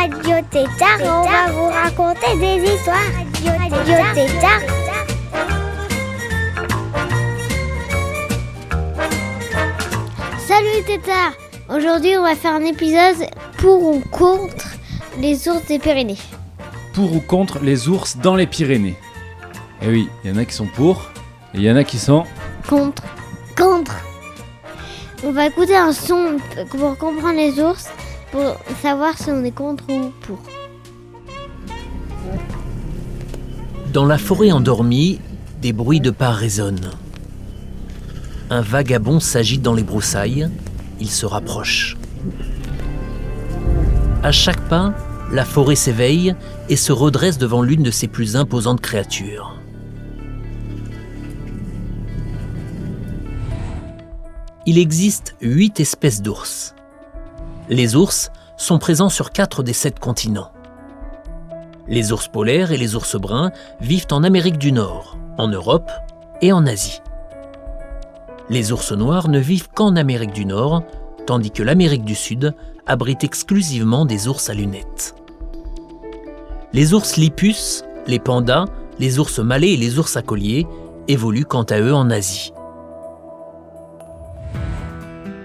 Radio 0.00 0.36
Tétard 0.50 0.98
on 1.02 1.28
va 1.28 1.52
vous 1.52 1.68
raconter 1.68 2.34
des 2.38 2.72
histoires. 2.72 2.96
Radio 3.68 3.96
Tétard. 4.14 4.60
Salut 10.38 10.84
Tétard 10.86 11.32
Aujourd'hui 11.68 12.16
on 12.16 12.22
va 12.22 12.34
faire 12.34 12.54
un 12.54 12.64
épisode 12.64 13.26
pour 13.58 13.82
ou 13.82 14.00
contre 14.10 14.68
les 15.18 15.46
ours 15.50 15.66
des 15.66 15.78
Pyrénées. 15.78 16.16
Pour 16.94 17.14
ou 17.14 17.20
contre 17.20 17.58
les 17.58 17.86
ours 17.88 18.16
dans 18.16 18.36
les 18.36 18.46
Pyrénées 18.46 18.96
Eh 19.82 19.88
oui, 19.88 20.08
il 20.24 20.30
y 20.30 20.32
en 20.32 20.38
a 20.38 20.46
qui 20.46 20.54
sont 20.54 20.66
pour 20.66 21.10
et 21.52 21.58
il 21.58 21.62
y 21.62 21.70
en 21.70 21.76
a 21.76 21.84
qui 21.84 21.98
sont. 21.98 22.24
Contre. 22.66 23.02
Contre 23.54 24.00
On 25.24 25.32
va 25.32 25.46
écouter 25.48 25.76
un 25.76 25.92
son 25.92 26.38
pour 26.70 26.96
comprendre 26.96 27.36
les 27.36 27.60
ours, 27.60 27.90
pour 28.32 28.56
savoir 28.82 29.16
si 29.18 29.30
on 29.30 29.44
est 29.44 29.50
contre 29.50 29.84
ou 29.88 30.12
pour. 30.22 30.38
Dans 33.92 34.06
la 34.06 34.18
forêt 34.18 34.52
endormie, 34.52 35.20
des 35.60 35.72
bruits 35.72 36.00
de 36.00 36.10
pas 36.10 36.30
résonnent. 36.30 36.92
Un 38.48 38.60
vagabond 38.60 39.20
s'agite 39.20 39.62
dans 39.62 39.74
les 39.74 39.82
broussailles, 39.82 40.48
il 41.00 41.10
se 41.10 41.26
rapproche. 41.26 41.96
À 44.22 44.32
chaque 44.32 44.60
pas, 44.68 44.94
la 45.32 45.44
forêt 45.44 45.76
s'éveille 45.76 46.34
et 46.68 46.76
se 46.76 46.92
redresse 46.92 47.38
devant 47.38 47.62
l'une 47.62 47.82
de 47.82 47.90
ses 47.90 48.08
plus 48.08 48.36
imposantes 48.36 48.80
créatures. 48.80 49.56
Il 54.66 54.78
existe 54.78 55.36
huit 55.40 55.80
espèces 55.80 56.22
d'ours. 56.22 56.74
Les 57.72 57.94
ours 57.94 58.32
sont 58.56 58.80
présents 58.80 59.08
sur 59.08 59.30
quatre 59.30 59.62
des 59.62 59.72
sept 59.72 60.00
continents. 60.00 60.50
Les 61.86 62.10
ours 62.10 62.26
polaires 62.26 62.72
et 62.72 62.76
les 62.76 62.96
ours 62.96 63.14
bruns 63.14 63.52
vivent 63.80 64.08
en 64.10 64.24
Amérique 64.24 64.58
du 64.58 64.72
Nord, 64.72 65.16
en 65.38 65.46
Europe 65.46 65.88
et 66.42 66.52
en 66.52 66.66
Asie. 66.66 67.00
Les 68.48 68.72
ours 68.72 68.90
noirs 68.90 69.28
ne 69.28 69.38
vivent 69.38 69.68
qu'en 69.72 69.94
Amérique 69.94 70.32
du 70.32 70.46
Nord, 70.46 70.82
tandis 71.28 71.52
que 71.52 71.62
l'Amérique 71.62 72.04
du 72.04 72.16
Sud 72.16 72.56
abrite 72.88 73.22
exclusivement 73.22 74.04
des 74.04 74.26
ours 74.26 74.50
à 74.50 74.54
lunettes. 74.54 75.14
Les 76.72 76.92
ours 76.92 77.16
lipus, 77.16 77.84
les 78.08 78.18
pandas, 78.18 78.64
les 78.98 79.20
ours 79.20 79.38
malais 79.38 79.74
et 79.74 79.76
les 79.76 79.96
ours 80.00 80.16
à 80.16 80.22
collier 80.22 80.66
évoluent 81.06 81.44
quant 81.44 81.62
à 81.62 81.78
eux 81.78 81.94
en 81.94 82.10
Asie. 82.10 82.52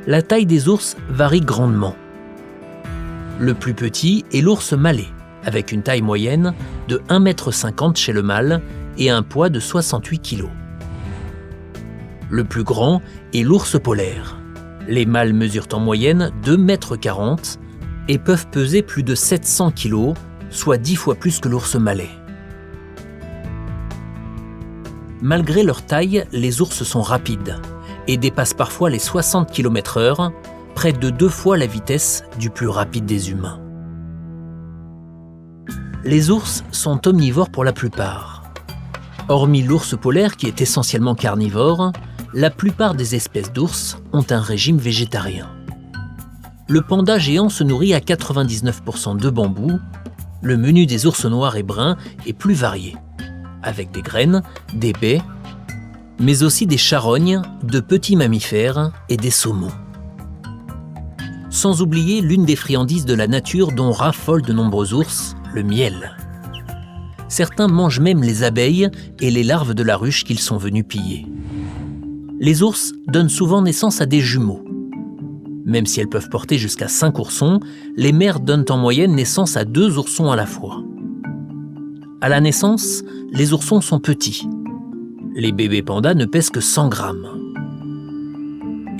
La 0.07 0.23
taille 0.23 0.47
des 0.47 0.67
ours 0.69 0.97
varie 1.07 1.41
grandement. 1.41 1.93
Le 3.39 3.53
plus 3.53 3.73
petit 3.73 4.23
est 4.31 4.39
l'ours 4.39 4.71
malais, 4.71 5.09
avec 5.43 5.73
une 5.73 5.83
taille 5.83 6.01
moyenne 6.01 6.53
de 6.87 7.01
1,50 7.09 7.87
m 7.87 7.95
chez 7.95 8.13
le 8.13 8.21
mâle 8.21 8.61
et 8.97 9.09
un 9.09 9.23
poids 9.23 9.49
de 9.49 9.59
68 9.59 10.19
kg. 10.19 10.45
Le 12.29 12.45
plus 12.45 12.63
grand 12.63 13.01
est 13.33 13.43
l'ours 13.43 13.77
polaire. 13.81 14.37
Les 14.87 15.05
mâles 15.05 15.33
mesurent 15.33 15.67
en 15.73 15.79
moyenne 15.79 16.31
2,40 16.45 17.31
m 17.31 17.37
et 18.07 18.17
peuvent 18.17 18.47
peser 18.47 18.81
plus 18.81 19.03
de 19.03 19.15
700 19.15 19.71
kg, 19.71 20.13
soit 20.49 20.77
10 20.77 20.95
fois 20.95 21.15
plus 21.15 21.39
que 21.39 21.49
l'ours 21.49 21.75
malais. 21.75 22.09
Malgré 25.21 25.63
leur 25.63 25.85
taille, 25.85 26.25
les 26.31 26.61
ours 26.61 26.83
sont 26.83 27.01
rapides 27.01 27.57
et 28.07 28.15
dépassent 28.15 28.53
parfois 28.53 28.89
les 28.89 28.99
60 28.99 29.51
km/h, 29.51 30.31
près 30.75 30.91
de 30.91 31.09
deux 31.09 31.29
fois 31.29 31.57
la 31.57 31.65
vitesse 31.65 32.23
du 32.37 32.49
plus 32.49 32.67
rapide 32.67 33.05
des 33.05 33.31
humains. 33.31 33.59
Les 36.03 36.29
ours 36.29 36.63
sont 36.71 37.07
omnivores 37.07 37.49
pour 37.49 37.63
la 37.63 37.73
plupart. 37.73 38.43
Hormis 39.27 39.63
l'ours 39.63 39.97
polaire 39.97 40.35
qui 40.35 40.45
est 40.45 40.61
essentiellement 40.61 41.15
carnivore, 41.15 41.93
la 42.33 42.51
plupart 42.51 42.93
des 42.93 43.15
espèces 43.15 43.51
d'ours 43.53 43.97
ont 44.13 44.25
un 44.29 44.41
régime 44.41 44.77
végétarien. 44.77 45.49
Le 46.67 46.81
panda 46.81 47.17
géant 47.17 47.49
se 47.49 47.63
nourrit 47.63 47.93
à 47.93 47.99
99% 47.99 49.17
de 49.17 49.29
bambou. 49.29 49.79
Le 50.41 50.57
menu 50.57 50.85
des 50.85 51.07
ours 51.07 51.25
noirs 51.25 51.55
et 51.55 51.63
bruns 51.63 51.95
est 52.27 52.33
plus 52.33 52.53
varié, 52.53 52.95
avec 53.63 53.91
des 53.91 54.01
graines, 54.01 54.43
des 54.73 54.93
baies, 54.93 55.21
mais 56.19 56.43
aussi 56.43 56.67
des 56.67 56.77
charognes, 56.77 57.41
de 57.63 57.79
petits 57.79 58.15
mammifères 58.15 58.91
et 59.09 59.17
des 59.17 59.31
saumons. 59.31 59.71
Sans 61.55 61.81
oublier 61.81 62.19
l'une 62.19 62.43
des 62.43 62.57
friandises 62.57 63.05
de 63.05 63.13
la 63.13 63.27
nature 63.27 63.71
dont 63.71 63.93
raffolent 63.93 64.41
de 64.41 64.51
nombreux 64.51 64.93
ours, 64.93 65.37
le 65.53 65.63
miel. 65.63 66.17
Certains 67.29 67.69
mangent 67.69 68.01
même 68.01 68.21
les 68.21 68.43
abeilles 68.43 68.89
et 69.21 69.31
les 69.31 69.41
larves 69.41 69.73
de 69.73 69.81
la 69.81 69.95
ruche 69.95 70.25
qu'ils 70.25 70.39
sont 70.39 70.57
venus 70.57 70.83
piller. 70.85 71.25
Les 72.41 72.61
ours 72.61 72.91
donnent 73.07 73.29
souvent 73.29 73.61
naissance 73.61 74.01
à 74.01 74.05
des 74.05 74.19
jumeaux. 74.19 74.65
Même 75.63 75.85
si 75.85 76.01
elles 76.01 76.09
peuvent 76.09 76.27
porter 76.27 76.57
jusqu'à 76.57 76.89
5 76.89 77.17
oursons, 77.19 77.61
les 77.95 78.11
mères 78.11 78.41
donnent 78.41 78.65
en 78.67 78.77
moyenne 78.77 79.15
naissance 79.15 79.55
à 79.55 79.63
deux 79.63 79.97
oursons 79.97 80.29
à 80.31 80.35
la 80.35 80.45
fois. 80.45 80.83
À 82.19 82.27
la 82.27 82.41
naissance, 82.41 83.01
les 83.31 83.53
oursons 83.53 83.79
sont 83.79 84.01
petits. 84.01 84.45
Les 85.37 85.53
bébés 85.53 85.83
pandas 85.83 86.15
ne 86.15 86.25
pèsent 86.25 86.49
que 86.49 86.59
100 86.59 86.89
grammes. 86.89 87.29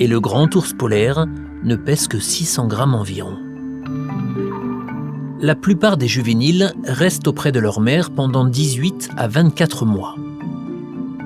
Et 0.00 0.06
le 0.06 0.20
grand 0.20 0.54
ours 0.56 0.72
polaire 0.72 1.26
ne 1.66 1.76
pèse 1.76 2.08
que 2.08 2.18
600 2.18 2.68
grammes 2.68 2.94
environ. 2.94 3.36
La 5.40 5.54
plupart 5.54 5.98
des 5.98 6.08
juvéniles 6.08 6.72
restent 6.84 7.28
auprès 7.28 7.52
de 7.52 7.60
leur 7.60 7.80
mère 7.80 8.10
pendant 8.10 8.46
18 8.46 9.10
à 9.18 9.28
24 9.28 9.84
mois. 9.84 10.14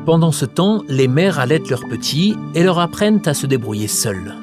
Pendant 0.04 0.32
ce 0.32 0.46
temps, 0.46 0.82
les 0.88 1.06
mères 1.06 1.38
allaitent 1.38 1.70
leurs 1.70 1.86
petits 1.86 2.34
et 2.56 2.64
leur 2.64 2.80
apprennent 2.80 3.22
à 3.26 3.34
se 3.34 3.46
débrouiller 3.46 3.86
seuls. 3.86 4.34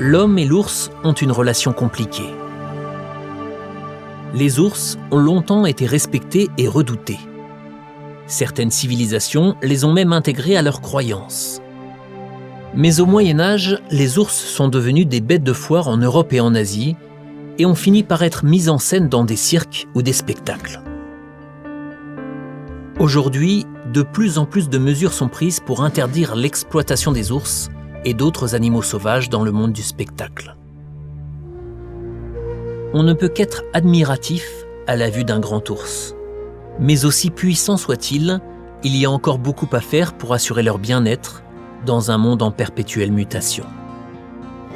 L'homme 0.00 0.36
et 0.36 0.44
l'ours 0.44 0.90
ont 1.04 1.12
une 1.12 1.30
relation 1.30 1.72
compliquée. 1.72 2.34
Les 4.34 4.58
ours 4.58 4.98
ont 5.12 5.18
longtemps 5.18 5.64
été 5.64 5.86
respectés 5.86 6.48
et 6.58 6.66
redoutés. 6.66 7.20
Certaines 8.26 8.72
civilisations 8.72 9.54
les 9.62 9.84
ont 9.84 9.92
même 9.92 10.12
intégrés 10.12 10.56
à 10.56 10.62
leurs 10.62 10.80
croyances. 10.80 11.61
Mais 12.74 13.00
au 13.00 13.06
Moyen 13.06 13.38
Âge, 13.38 13.78
les 13.90 14.18
ours 14.18 14.34
sont 14.34 14.68
devenus 14.68 15.06
des 15.06 15.20
bêtes 15.20 15.44
de 15.44 15.52
foire 15.52 15.88
en 15.88 15.98
Europe 15.98 16.32
et 16.32 16.40
en 16.40 16.54
Asie 16.54 16.96
et 17.58 17.66
ont 17.66 17.74
fini 17.74 18.02
par 18.02 18.22
être 18.22 18.46
mis 18.46 18.70
en 18.70 18.78
scène 18.78 19.10
dans 19.10 19.24
des 19.24 19.36
cirques 19.36 19.86
ou 19.94 20.00
des 20.00 20.14
spectacles. 20.14 20.80
Aujourd'hui, 22.98 23.66
de 23.92 24.02
plus 24.02 24.38
en 24.38 24.46
plus 24.46 24.70
de 24.70 24.78
mesures 24.78 25.12
sont 25.12 25.28
prises 25.28 25.60
pour 25.60 25.82
interdire 25.82 26.34
l'exploitation 26.34 27.12
des 27.12 27.30
ours 27.30 27.68
et 28.06 28.14
d'autres 28.14 28.54
animaux 28.54 28.82
sauvages 28.82 29.28
dans 29.28 29.44
le 29.44 29.52
monde 29.52 29.72
du 29.72 29.82
spectacle. 29.82 30.56
On 32.94 33.02
ne 33.02 33.12
peut 33.12 33.28
qu'être 33.28 33.64
admiratif 33.74 34.46
à 34.86 34.96
la 34.96 35.10
vue 35.10 35.24
d'un 35.24 35.40
grand 35.40 35.68
ours. 35.68 36.14
Mais 36.80 37.04
aussi 37.04 37.30
puissant 37.30 37.76
soit-il, 37.76 38.40
il 38.82 38.96
y 38.96 39.04
a 39.04 39.10
encore 39.10 39.38
beaucoup 39.38 39.68
à 39.72 39.80
faire 39.80 40.14
pour 40.14 40.32
assurer 40.32 40.62
leur 40.62 40.78
bien-être 40.78 41.42
dans 41.84 42.10
un 42.10 42.18
monde 42.18 42.42
en 42.42 42.50
perpétuelle 42.50 43.12
mutation. 43.12 43.64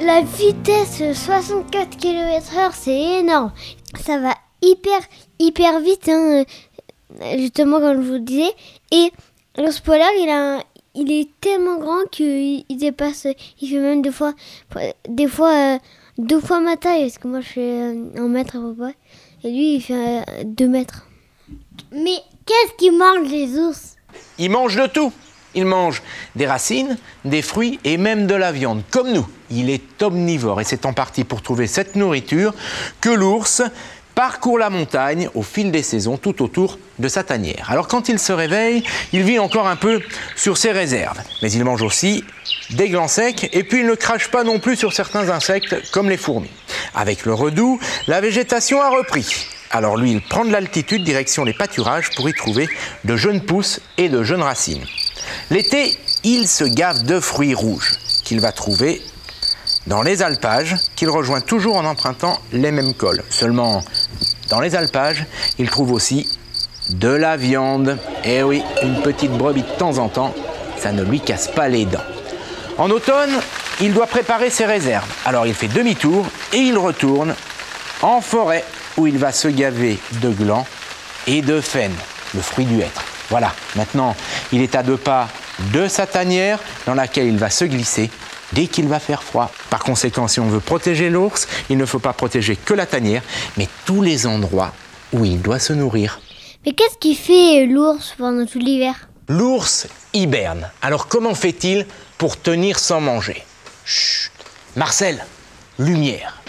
La 0.00 0.22
vitesse 0.22 1.02
64 1.14 1.96
km/h, 1.96 2.70
c'est 2.72 3.20
énorme. 3.20 3.52
Ça 3.98 4.18
va 4.18 4.34
hyper, 4.62 5.00
hyper 5.38 5.80
vite, 5.80 6.08
hein, 6.08 6.44
justement, 7.38 7.80
comme 7.80 8.02
je 8.02 8.12
vous 8.12 8.18
disais. 8.18 8.52
Et 8.92 9.10
l'ours 9.56 9.80
polaire, 9.80 10.10
il, 10.20 10.28
a, 10.28 10.62
il 10.94 11.10
est 11.10 11.28
tellement 11.40 11.78
grand 11.78 12.04
qu'il 12.10 12.64
dépasse, 12.70 13.26
il 13.60 13.68
fait 13.68 13.78
même 13.78 14.02
deux 14.02 14.10
fois, 14.10 14.34
des 15.08 15.28
fois, 15.28 15.54
euh, 15.54 15.78
deux 16.18 16.40
fois 16.40 16.60
ma 16.60 16.76
taille, 16.76 17.02
parce 17.02 17.18
que 17.18 17.28
moi 17.28 17.40
je 17.40 17.48
fais 17.48 17.60
euh, 17.60 18.04
un 18.16 18.28
mètre 18.28 18.56
à 18.56 18.60
peu 18.60 18.74
près. 18.74 18.94
Et 19.44 19.50
lui, 19.50 19.74
il 19.76 19.80
fait 19.80 19.94
euh, 19.94 20.22
deux 20.44 20.68
mètres. 20.68 21.06
Mais 21.92 22.18
qu'est-ce 22.44 22.74
qu'ils 22.78 22.96
mangent 22.96 23.30
les 23.30 23.58
ours? 23.58 23.96
Ils 24.38 24.50
mangent 24.50 24.76
de 24.76 24.86
tout. 24.86 25.12
Ils 25.56 25.64
mangent 25.64 26.02
des 26.36 26.46
racines, 26.46 26.96
des 27.24 27.42
fruits 27.42 27.80
et 27.82 27.96
même 27.96 28.26
de 28.26 28.34
la 28.34 28.52
viande, 28.52 28.82
comme 28.90 29.12
nous. 29.12 29.26
Il 29.50 29.70
est 29.70 30.02
omnivore 30.02 30.60
et 30.60 30.64
c'est 30.64 30.86
en 30.86 30.92
partie 30.92 31.24
pour 31.24 31.42
trouver 31.42 31.66
cette 31.66 31.96
nourriture 31.96 32.54
que 33.00 33.08
l'ours 33.08 33.62
parcourt 34.14 34.58
la 34.58 34.70
montagne 34.70 35.28
au 35.34 35.42
fil 35.42 35.70
des 35.70 35.82
saisons 35.82 36.16
tout 36.16 36.42
autour 36.42 36.78
de 36.98 37.08
sa 37.08 37.22
tanière. 37.22 37.68
Alors 37.70 37.88
quand 37.88 38.08
il 38.08 38.18
se 38.18 38.32
réveille, 38.32 38.82
il 39.12 39.22
vit 39.22 39.38
encore 39.38 39.66
un 39.66 39.76
peu 39.76 40.00
sur 40.36 40.56
ses 40.56 40.72
réserves, 40.72 41.20
mais 41.42 41.52
il 41.52 41.64
mange 41.64 41.82
aussi 41.82 42.24
des 42.70 42.88
glands 42.88 43.08
secs 43.08 43.48
et 43.52 43.62
puis 43.62 43.80
il 43.80 43.86
ne 43.86 43.94
crache 43.94 44.30
pas 44.30 44.44
non 44.44 44.58
plus 44.58 44.76
sur 44.76 44.92
certains 44.92 45.28
insectes 45.28 45.90
comme 45.90 46.08
les 46.08 46.16
fourmis. 46.16 46.50
Avec 46.94 47.24
le 47.24 47.34
redoux, 47.34 47.78
la 48.06 48.20
végétation 48.20 48.80
a 48.80 48.88
repris. 48.88 49.55
Alors 49.70 49.96
lui, 49.96 50.12
il 50.12 50.20
prend 50.20 50.44
de 50.44 50.52
l'altitude 50.52 51.04
direction 51.04 51.44
les 51.44 51.52
pâturages 51.52 52.10
pour 52.14 52.28
y 52.28 52.34
trouver 52.34 52.68
de 53.04 53.16
jeunes 53.16 53.40
pousses 53.40 53.80
et 53.98 54.08
de 54.08 54.22
jeunes 54.22 54.42
racines. 54.42 54.84
L'été, 55.50 55.96
il 56.24 56.48
se 56.48 56.64
gave 56.64 57.04
de 57.04 57.20
fruits 57.20 57.54
rouges 57.54 57.94
qu'il 58.24 58.40
va 58.40 58.52
trouver 58.52 59.02
dans 59.86 60.02
les 60.02 60.22
alpages, 60.22 60.76
qu'il 60.96 61.08
rejoint 61.08 61.40
toujours 61.40 61.76
en 61.76 61.84
empruntant 61.84 62.40
les 62.52 62.72
mêmes 62.72 62.94
cols. 62.94 63.22
Seulement, 63.30 63.84
dans 64.48 64.60
les 64.60 64.74
alpages, 64.74 65.24
il 65.58 65.70
trouve 65.70 65.92
aussi 65.92 66.28
de 66.90 67.08
la 67.08 67.36
viande. 67.36 67.98
Eh 68.24 68.42
oui, 68.42 68.62
une 68.82 69.02
petite 69.02 69.32
brebis 69.32 69.62
de 69.62 69.78
temps 69.78 69.98
en 69.98 70.08
temps, 70.08 70.34
ça 70.78 70.92
ne 70.92 71.02
lui 71.02 71.20
casse 71.20 71.48
pas 71.48 71.68
les 71.68 71.84
dents. 71.84 72.04
En 72.78 72.90
automne, 72.90 73.40
il 73.80 73.92
doit 73.94 74.06
préparer 74.06 74.50
ses 74.50 74.66
réserves. 74.66 75.08
Alors 75.24 75.46
il 75.46 75.54
fait 75.54 75.68
demi-tour 75.68 76.26
et 76.52 76.58
il 76.58 76.76
retourne 76.78 77.34
en 78.02 78.20
forêt 78.20 78.64
où 78.96 79.06
il 79.06 79.18
va 79.18 79.32
se 79.32 79.48
gaver 79.48 79.98
de 80.22 80.30
glands 80.30 80.66
et 81.26 81.42
de 81.42 81.60
faine, 81.60 81.94
le 82.34 82.40
fruit 82.40 82.64
du 82.64 82.80
hêtre. 82.80 83.04
Voilà, 83.30 83.52
maintenant 83.74 84.14
il 84.52 84.62
est 84.62 84.74
à 84.74 84.82
deux 84.82 84.96
pas 84.96 85.28
de 85.72 85.88
sa 85.88 86.06
tanière 86.06 86.60
dans 86.86 86.94
laquelle 86.94 87.26
il 87.26 87.38
va 87.38 87.50
se 87.50 87.64
glisser 87.64 88.10
dès 88.52 88.66
qu'il 88.66 88.88
va 88.88 89.00
faire 89.00 89.22
froid. 89.22 89.50
Par 89.70 89.80
conséquent, 89.80 90.28
si 90.28 90.38
on 90.38 90.46
veut 90.46 90.60
protéger 90.60 91.10
l'ours, 91.10 91.48
il 91.68 91.76
ne 91.76 91.86
faut 91.86 91.98
pas 91.98 92.12
protéger 92.12 92.56
que 92.56 92.74
la 92.74 92.86
tanière, 92.86 93.22
mais 93.56 93.68
tous 93.84 94.02
les 94.02 94.26
endroits 94.26 94.72
où 95.12 95.24
il 95.24 95.40
doit 95.42 95.58
se 95.58 95.72
nourrir. 95.72 96.20
Mais 96.64 96.72
qu'est-ce 96.72 96.98
qui 96.98 97.14
fait 97.14 97.66
l'ours 97.66 98.14
pendant 98.18 98.46
tout 98.46 98.58
l'hiver? 98.58 99.08
L'ours 99.28 99.88
hiberne. 100.14 100.70
Alors 100.82 101.08
comment 101.08 101.34
fait-il 101.34 101.86
pour 102.18 102.40
tenir 102.40 102.78
sans 102.78 103.00
manger? 103.00 103.44
Chut 103.84 104.30
Marcel, 104.76 105.24
lumière. 105.78 106.42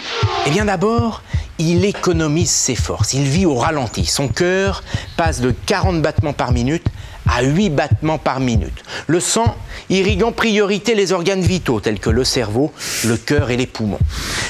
Eh 0.46 0.50
bien 0.50 0.66
d'abord, 0.66 1.22
il 1.58 1.84
économise 1.84 2.50
ses 2.50 2.74
forces, 2.74 3.14
il 3.14 3.24
vit 3.24 3.46
au 3.46 3.54
ralenti. 3.54 4.06
Son 4.06 4.28
cœur 4.28 4.82
passe 5.16 5.40
de 5.40 5.50
40 5.50 6.00
battements 6.02 6.32
par 6.32 6.52
minute 6.52 6.86
à 7.28 7.42
8 7.42 7.70
battements 7.70 8.18
par 8.18 8.40
minute. 8.40 8.82
Le 9.06 9.20
sang 9.20 9.54
irrigue 9.90 10.22
en 10.22 10.32
priorité 10.32 10.94
les 10.94 11.12
organes 11.12 11.42
vitaux 11.42 11.80
tels 11.80 12.00
que 12.00 12.10
le 12.10 12.24
cerveau, 12.24 12.72
le 13.04 13.16
cœur 13.16 13.50
et 13.50 13.56
les 13.56 13.66
poumons. 13.66 13.98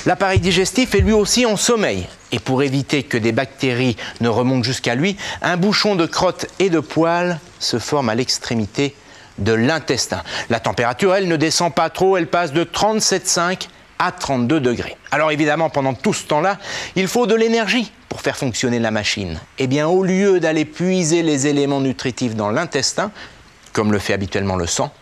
L'appareil 0.06 0.38
digestif 0.38 0.94
est 0.94 1.00
lui 1.00 1.12
aussi 1.12 1.44
en 1.44 1.56
sommeil. 1.56 2.06
Et 2.30 2.38
pour 2.38 2.62
éviter 2.62 3.02
que 3.02 3.18
des 3.18 3.32
bactéries 3.32 3.96
ne 4.20 4.28
remontent 4.28 4.62
jusqu'à 4.62 4.94
lui, 4.94 5.16
un 5.42 5.56
bouchon 5.56 5.96
de 5.96 6.06
crotte 6.06 6.46
et 6.58 6.70
de 6.70 6.80
poils 6.80 7.38
se 7.58 7.78
forme 7.78 8.10
à 8.10 8.14
l'extrémité 8.14 8.94
de 9.38 9.52
l'intestin. 9.52 10.22
La 10.50 10.60
température, 10.60 11.14
elle, 11.14 11.28
ne 11.28 11.36
descend 11.36 11.74
pas 11.74 11.90
trop, 11.90 12.16
elle 12.16 12.26
passe 12.26 12.52
de 12.52 12.64
37,5 12.64 13.68
à 13.98 14.12
32 14.12 14.60
degrés. 14.60 14.96
Alors 15.10 15.30
évidemment, 15.30 15.70
pendant 15.70 15.94
tout 15.94 16.12
ce 16.12 16.24
temps-là, 16.26 16.58
il 16.96 17.08
faut 17.08 17.26
de 17.26 17.34
l'énergie 17.34 17.92
pour 18.08 18.20
faire 18.20 18.36
fonctionner 18.36 18.78
la 18.78 18.90
machine. 18.90 19.40
Eh 19.58 19.66
bien, 19.66 19.88
au 19.88 20.04
lieu 20.04 20.40
d'aller 20.40 20.64
puiser 20.64 21.22
les 21.22 21.46
éléments 21.46 21.80
nutritifs 21.80 22.34
dans 22.34 22.50
l'intestin, 22.50 23.10
comme 23.72 23.92
le 23.92 23.98
fait 23.98 24.12
habituellement 24.12 24.56
le 24.56 24.66
sang, 24.66 24.92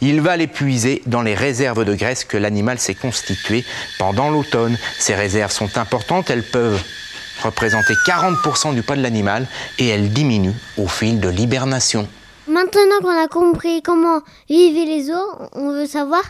il 0.00 0.20
va 0.20 0.36
les 0.36 0.46
puiser 0.46 1.02
dans 1.06 1.22
les 1.22 1.34
réserves 1.34 1.84
de 1.84 1.94
graisse 1.94 2.24
que 2.24 2.36
l'animal 2.36 2.78
s'est 2.78 2.94
constitué 2.94 3.64
pendant 3.98 4.30
l'automne. 4.30 4.76
Ces 4.98 5.14
réserves 5.14 5.52
sont 5.52 5.78
importantes, 5.78 6.30
elles 6.30 6.42
peuvent 6.42 6.82
représenter 7.42 7.94
40% 8.06 8.74
du 8.74 8.82
poids 8.82 8.96
de 8.96 9.02
l'animal 9.02 9.46
et 9.78 9.88
elles 9.88 10.12
diminuent 10.12 10.56
au 10.78 10.88
fil 10.88 11.20
de 11.20 11.28
l'hibernation. 11.28 12.08
Maintenant 12.46 13.00
qu'on 13.02 13.24
a 13.24 13.28
compris 13.28 13.82
comment 13.82 14.20
vivent 14.48 14.86
les 14.86 15.10
ours, 15.10 15.48
on 15.52 15.70
veut 15.70 15.86
savoir 15.86 16.22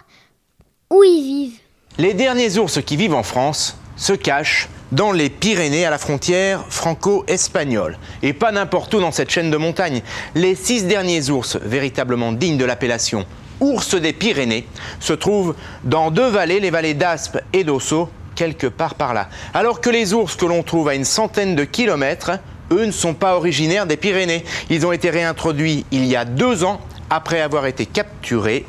où 0.90 1.02
ils 1.02 1.22
vivent. 1.22 1.63
Les 1.96 2.12
derniers 2.12 2.58
ours 2.58 2.81
qui 2.85 2.96
vivent 2.96 3.14
en 3.14 3.23
France 3.23 3.79
se 3.96 4.14
cachent 4.14 4.69
dans 4.91 5.12
les 5.12 5.31
Pyrénées 5.31 5.87
à 5.87 5.91
la 5.91 5.99
frontière 5.99 6.64
franco-espagnole. 6.69 7.99
Et 8.25 8.32
pas 8.32 8.50
n'importe 8.50 8.93
où 8.94 9.00
dans 9.00 9.12
cette 9.12 9.31
chaîne 9.31 9.52
de 9.52 9.56
montagnes. 9.56 10.02
Les 10.35 10.56
six 10.56 10.87
derniers 10.87 11.31
ours, 11.31 11.56
véritablement 11.62 12.32
dignes 12.32 12.58
de 12.58 12.64
l'appellation 12.64 13.25
ours 13.61 13.94
des 13.94 14.12
Pyrénées, 14.12 14.67
se 14.99 15.12
trouvent 15.12 15.55
dans 15.85 16.11
deux 16.11 16.26
vallées, 16.26 16.58
les 16.58 16.70
vallées 16.70 16.94
d'Aspe 16.94 17.38
et 17.52 17.62
d'Osso, 17.62 18.11
quelque 18.35 18.67
part 18.67 18.96
par 18.96 19.14
là. 19.14 19.29
Alors 19.55 19.81
que 19.81 19.88
les 19.88 20.12
ours 20.14 20.35
que 20.35 20.46
l'on 20.46 20.64
trouve 20.64 20.88
à 20.88 20.96
une 20.96 21.05
centaine 21.05 21.55
de 21.55 21.62
kilomètres, 21.62 22.32
eux 22.73 22.87
ne 22.87 22.91
sont 22.91 23.14
pas 23.14 23.37
originaires 23.37 23.87
des 23.87 23.96
Pyrénées. 23.96 24.44
Ils 24.69 24.85
ont 24.85 24.91
été 24.91 25.11
réintroduits 25.11 25.87
il 25.93 26.06
y 26.06 26.17
a 26.17 26.25
deux 26.25 26.64
ans 26.64 26.81
après 27.08 27.41
avoir 27.41 27.67
été 27.67 27.87
capturés 27.87 28.67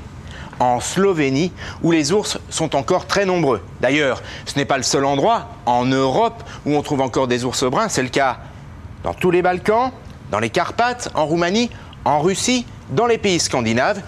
en 0.60 0.80
Slovénie, 0.80 1.52
où 1.84 1.92
les 1.92 2.12
ours 2.12 2.38
sont 2.50 2.76
encore 2.76 3.08
très 3.08 3.26
nombreux. 3.26 3.62
D'ailleurs, 3.82 4.22
ce 4.46 4.58
n'est 4.58 4.66
pas 4.66 4.78
le 4.78 4.84
seul 4.84 5.06
endroit 5.06 5.50
en 5.66 5.86
Europe 5.86 6.44
où 6.66 6.76
on 6.76 6.82
trouve 6.82 7.02
encore 7.02 7.28
des 7.28 7.46
ours 7.46 7.64
bruns, 7.64 7.90
c'est 7.90 8.04
le 8.04 8.10
cas 8.10 8.38
dans 9.04 9.14
tous 9.14 9.32
les 9.32 9.42
Balkans, 9.42 9.92
dans 10.32 10.40
les 10.40 10.50
Carpates, 10.50 11.10
en 11.14 11.26
Roumanie, 11.26 11.70
en 12.06 12.20
Russie, 12.22 12.66
dans 12.90 13.06
les 13.06 13.18
pays 13.18 13.40
scandinaves. 13.40 14.02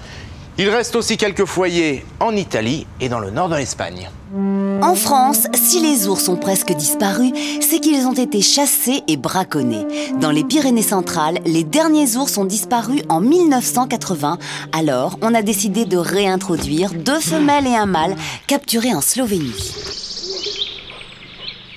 Il 0.57 0.69
reste 0.69 0.95
aussi 0.95 1.17
quelques 1.17 1.45
foyers 1.45 2.03
en 2.19 2.35
Italie 2.35 2.88
et 2.99 3.09
dans 3.09 3.19
le 3.19 3.29
nord 3.29 3.49
de 3.49 3.55
l'Espagne. 3.55 4.09
En 4.81 4.95
France, 4.95 5.47
si 5.53 5.79
les 5.81 6.07
ours 6.07 6.27
ont 6.29 6.35
presque 6.35 6.74
disparu, 6.74 7.31
c'est 7.62 7.79
qu'ils 7.79 8.06
ont 8.06 8.13
été 8.13 8.41
chassés 8.41 9.03
et 9.07 9.18
braconnés. 9.18 9.85
Dans 10.19 10.31
les 10.31 10.44
Pyrénées 10.44 10.81
centrales, 10.81 11.39
les 11.45 11.63
derniers 11.63 12.15
ours 12.15 12.38
ont 12.38 12.45
disparu 12.45 13.01
en 13.09 13.19
1980. 13.19 14.38
Alors, 14.74 15.18
on 15.21 15.33
a 15.33 15.41
décidé 15.41 15.85
de 15.85 15.97
réintroduire 15.97 16.94
deux 16.94 17.19
femelles 17.19 17.68
et 17.68 17.75
un 17.75 17.85
mâle 17.85 18.15
capturés 18.47 18.94
en 18.94 19.01
Slovénie. 19.01 19.74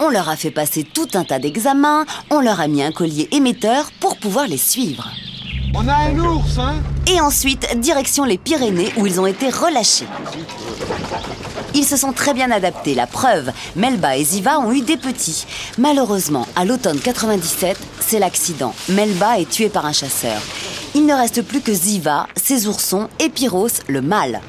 On 0.00 0.08
leur 0.08 0.28
a 0.28 0.36
fait 0.36 0.50
passer 0.50 0.84
tout 0.84 1.08
un 1.14 1.24
tas 1.24 1.38
d'examens, 1.38 2.06
on 2.30 2.40
leur 2.40 2.60
a 2.60 2.68
mis 2.68 2.82
un 2.82 2.92
collier 2.92 3.28
émetteur 3.32 3.90
pour 4.00 4.16
pouvoir 4.16 4.46
les 4.46 4.56
suivre. 4.56 5.08
On 5.74 5.86
a 5.86 5.94
un 5.94 6.18
ours, 6.18 6.58
hein? 6.58 6.74
Et 7.06 7.20
ensuite, 7.20 7.78
direction 7.78 8.24
les 8.24 8.38
Pyrénées 8.38 8.92
où 8.96 9.06
ils 9.06 9.20
ont 9.20 9.26
été 9.26 9.48
relâchés. 9.50 10.06
Ils 11.74 11.84
se 11.84 11.96
sont 11.96 12.12
très 12.12 12.34
bien 12.34 12.50
adaptés, 12.50 12.94
la 12.94 13.06
preuve. 13.06 13.52
Melba 13.76 14.16
et 14.16 14.24
Ziva 14.24 14.58
ont 14.58 14.72
eu 14.72 14.80
des 14.80 14.96
petits. 14.96 15.46
Malheureusement, 15.78 16.46
à 16.56 16.64
l'automne 16.64 16.98
97, 16.98 17.76
c'est 18.00 18.18
l'accident. 18.18 18.74
Melba 18.88 19.38
est 19.38 19.48
tuée 19.48 19.68
par 19.68 19.86
un 19.86 19.92
chasseur. 19.92 20.40
Il 20.94 21.06
ne 21.06 21.14
reste 21.14 21.42
plus 21.42 21.60
que 21.60 21.72
Ziva, 21.72 22.26
ses 22.36 22.66
oursons 22.66 23.08
et 23.20 23.28
Pyros, 23.28 23.68
le 23.88 24.02
mâle. 24.02 24.40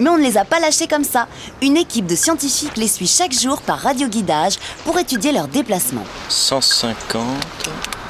Mais 0.00 0.10
on 0.10 0.18
ne 0.18 0.22
les 0.22 0.36
a 0.36 0.44
pas 0.44 0.60
lâchés 0.60 0.88
comme 0.88 1.04
ça. 1.04 1.28
Une 1.62 1.76
équipe 1.76 2.06
de 2.06 2.16
scientifiques 2.16 2.76
les 2.76 2.88
suit 2.88 3.06
chaque 3.06 3.32
jour 3.32 3.62
par 3.62 3.78
radioguidage 3.78 4.56
pour 4.84 4.98
étudier 4.98 5.32
leurs 5.32 5.48
déplacements. 5.48 6.04
150. 6.28 7.22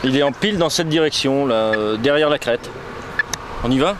Il 0.04 0.16
est 0.16 0.22
en 0.22 0.32
pile 0.32 0.58
dans 0.58 0.70
cette 0.70 0.88
direction, 0.88 1.48
euh, 1.50 1.96
derrière 1.96 2.30
la 2.30 2.38
crête. 2.38 2.70
On 3.64 3.70
y 3.72 3.78
va 3.78 3.96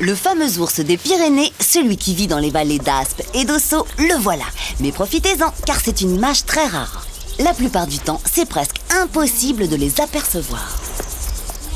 Le 0.00 0.14
fameux 0.14 0.58
ours 0.58 0.80
des 0.80 0.96
Pyrénées, 0.96 1.52
celui 1.60 1.98
qui 1.98 2.14
vit 2.14 2.26
dans 2.26 2.38
les 2.38 2.50
vallées 2.50 2.78
d'Aspe 2.78 3.22
et 3.34 3.44
d'Osso, 3.44 3.86
le 3.98 4.18
voilà. 4.18 4.44
Mais 4.80 4.90
profitez-en, 4.90 5.52
car 5.66 5.80
c'est 5.80 6.00
une 6.00 6.14
image 6.14 6.46
très 6.46 6.66
rare. 6.66 7.06
La 7.38 7.52
plupart 7.52 7.86
du 7.86 7.98
temps, 7.98 8.20
c'est 8.24 8.48
presque 8.48 8.76
impossible 8.90 9.68
de 9.68 9.76
les 9.76 10.00
apercevoir. 10.00 10.78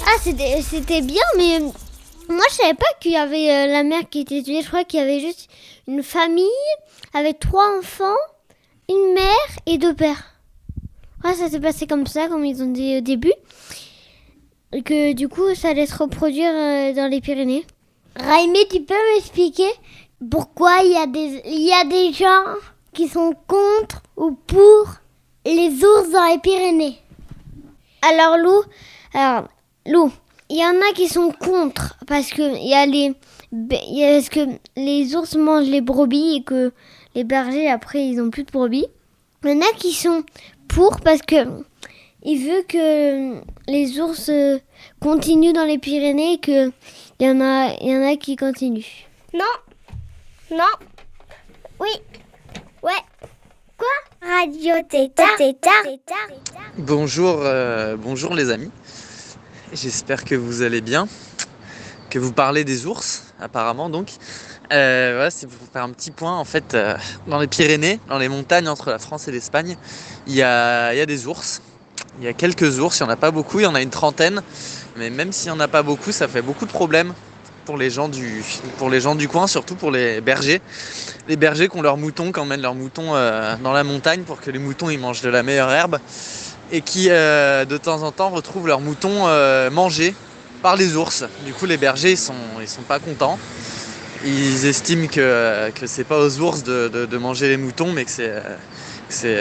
Ah, 0.07 0.19
c'était 0.23 1.03
bien, 1.03 1.23
mais 1.37 1.61
moi 1.61 2.45
je 2.51 2.55
savais 2.55 2.75
pas 2.75 2.87
qu'il 3.01 3.13
y 3.13 3.17
avait 3.17 3.51
euh, 3.51 3.67
la 3.67 3.83
mère 3.83 4.09
qui 4.11 4.21
était 4.21 4.43
tuée. 4.43 4.63
Je 4.63 4.69
crois 4.69 4.85
qu'il 4.85 5.01
y 5.01 5.03
avait 5.03 5.21
juste 5.21 5.49
une 5.87 6.03
famille 6.03 6.47
avec 7.13 7.39
trois 7.39 7.79
enfants, 7.79 8.17
une 8.89 9.15
mère 9.15 9.59
et 9.67 9.77
deux 9.77 9.95
pères. 9.95 10.35
Ouais, 11.23 11.35
ça 11.35 11.51
s'est 11.51 11.61
passé 11.61 11.87
comme 11.87 12.07
ça, 12.07 12.29
comme 12.29 12.47
ils 12.47 12.63
ont 12.63 12.73
dit 12.73 12.97
au 12.97 13.01
début 13.03 13.35
que 14.85 15.13
du 15.13 15.29
coup 15.29 15.55
ça 15.55 15.71
allait 15.71 15.87
se 15.87 15.97
reproduire 15.97 16.53
euh, 16.53 16.93
dans 16.95 17.11
les 17.11 17.21
Pyrénées. 17.21 17.67
Raimé, 18.17 18.61
tu 18.71 18.83
peux 18.83 18.95
m'expliquer 19.15 19.71
pourquoi 20.31 20.79
il 20.85 20.93
y, 20.93 20.97
a 20.97 21.07
des, 21.07 21.43
y 21.47 21.73
a 21.73 21.85
des 21.85 22.13
gens 22.13 22.55
qui 22.93 23.09
sont 23.09 23.35
contre 23.47 24.03
ou 24.17 24.33
pour 24.33 24.95
les 25.45 25.71
ours 25.85 26.11
dans 26.11 26.27
les 26.31 26.39
Pyrénées? 26.39 26.99
Alors 28.03 28.37
Lou, 28.39 28.63
alors 29.15 29.49
Lou, 29.87 30.13
il 30.49 30.59
y 30.59 30.65
en 30.65 30.81
a 30.81 30.93
qui 30.95 31.09
sont 31.09 31.33
contre 31.33 31.97
parce 32.07 32.31
que 32.31 32.59
y 32.59 32.75
a 32.75 32.87
les 32.87 33.15
parce 33.69 34.29
que 34.29 34.41
les 34.77 35.17
ours 35.17 35.35
mangent 35.35 35.69
les 35.69 35.81
brebis 35.81 36.37
et 36.37 36.43
que 36.43 36.73
les 37.15 37.25
bergers 37.25 37.69
après 37.69 38.07
ils 38.07 38.21
ont 38.21 38.31
plus 38.31 38.45
de 38.45 38.53
brebis. 38.53 38.87
Il 39.45 39.51
y 39.51 39.53
en 39.55 39.61
a 39.61 39.73
qui 39.77 39.93
sont 39.93 40.23
pour 40.69 41.01
parce 41.01 41.23
que 41.23 41.47
il 42.23 42.47
veut 42.47 42.63
que 42.69 43.41
les 43.69 43.99
ours 44.01 44.29
euh, 44.29 44.59
continuent 45.01 45.53
dans 45.53 45.65
les 45.65 45.79
Pyrénées 45.79 46.35
et 46.35 46.39
qu'il 46.39 46.73
y, 47.21 47.29
en 47.29 47.41
a, 47.41 47.75
y 47.81 47.97
en 47.97 48.03
a 48.07 48.17
qui 48.17 48.37
continuent. 48.37 49.07
Non. 49.33 49.45
Non. 50.51 50.89
Oui. 51.79 51.91
Ouais. 52.83 52.93
Quoi? 53.77 53.89
Radio 54.23 54.75
Tétard. 54.89 55.39
Bonjour, 56.77 57.41
euh, 57.43 57.97
bonjour 57.97 58.35
les 58.35 58.51
amis. 58.51 58.71
J'espère 59.73 60.25
que 60.25 60.35
vous 60.35 60.63
allez 60.63 60.81
bien, 60.81 61.09
que 62.11 62.19
vous 62.19 62.33
parlez 62.33 62.65
des 62.65 62.87
ours, 62.87 63.33
apparemment 63.41 63.89
donc. 63.89 64.11
Euh, 64.73 65.13
voilà, 65.15 65.31
c'est 65.31 65.47
pour 65.47 65.67
faire 65.73 65.85
un 65.85 65.91
petit 65.91 66.11
point. 66.11 66.37
En 66.37 66.45
fait, 66.45 66.75
euh, 66.75 66.97
dans 67.27 67.39
les 67.39 67.47
Pyrénées, 67.47 67.99
dans 68.09 68.19
les 68.19 68.29
montagnes 68.29 68.69
entre 68.69 68.91
la 68.91 68.99
France 68.99 69.27
et 69.29 69.33
l'Espagne, 69.33 69.77
il 70.27 70.35
y 70.35 70.43
a, 70.43 70.93
il 70.93 70.99
y 70.99 71.01
a 71.01 71.07
des 71.07 71.27
ours. 71.27 71.63
Il 72.21 72.27
y 72.27 72.29
a 72.29 72.35
quelques 72.35 72.79
ours, 72.81 73.01
il 73.01 73.05
n'y 73.05 73.09
en 73.09 73.13
a 73.13 73.17
pas 73.17 73.31
beaucoup, 73.31 73.61
il 73.61 73.63
y 73.63 73.67
en 73.67 73.75
a 73.75 73.81
une 73.81 73.89
trentaine. 73.89 74.43
Mais 74.97 75.09
même 75.09 75.33
s'il 75.33 75.51
n'y 75.51 75.57
en 75.57 75.61
a 75.61 75.69
pas 75.69 75.83
beaucoup, 75.83 76.13
ça 76.13 76.29
fait 76.29 76.43
beaucoup 76.43 76.67
de 76.67 76.71
problèmes 76.71 77.15
pour 77.65 77.79
les 77.79 77.89
gens 77.89 78.09
du, 78.09 78.43
coin, 79.27 79.47
surtout 79.47 79.75
pour 79.75 79.91
les 79.91 80.21
bergers. 80.21 80.61
Les 81.29 81.37
bergers 81.37 81.69
qui 81.69 81.79
ont 81.79 81.83
leurs 81.83 81.97
moutons, 81.97 82.31
qui 82.31 82.39
emmènent 82.39 82.61
leurs 82.61 82.75
moutons 82.75 83.15
euh, 83.15 83.55
dans 83.65 83.73
la 83.73 83.85
montagne 83.85 84.21
pour 84.25 84.39
que 84.39 84.51
les 84.51 84.59
moutons 84.59 84.91
ils 84.91 84.99
mangent 84.99 85.23
de 85.23 85.31
la 85.31 85.43
meilleure 85.43 85.71
herbe 85.71 85.99
et 86.71 86.83
qui 86.83 87.07
euh, 87.09 87.65
de 87.65 87.79
temps 87.79 88.03
en 88.03 88.13
temps 88.13 88.29
retrouvent 88.29 88.67
leurs 88.67 88.81
moutons 88.81 89.27
euh, 89.27 89.71
mangés 89.71 90.15
par 90.61 90.77
les 90.77 90.97
ours. 90.97 91.25
Du 91.47 91.55
coup, 91.55 91.65
les 91.65 91.79
bergers 91.79 92.13
ils 92.13 92.19
sont, 92.19 92.35
sont 92.67 92.83
pas 92.83 92.99
contents. 92.99 93.39
Ils 94.27 94.67
estiment 94.67 95.07
que, 95.07 95.71
que 95.71 95.87
c'est 95.87 96.05
pas 96.05 96.19
aux 96.19 96.39
ours 96.41 96.65
de, 96.65 97.17
manger 97.17 97.49
les 97.49 97.57
moutons, 97.57 97.93
mais 97.93 98.05
que 98.05 98.11
c'est 99.09 99.39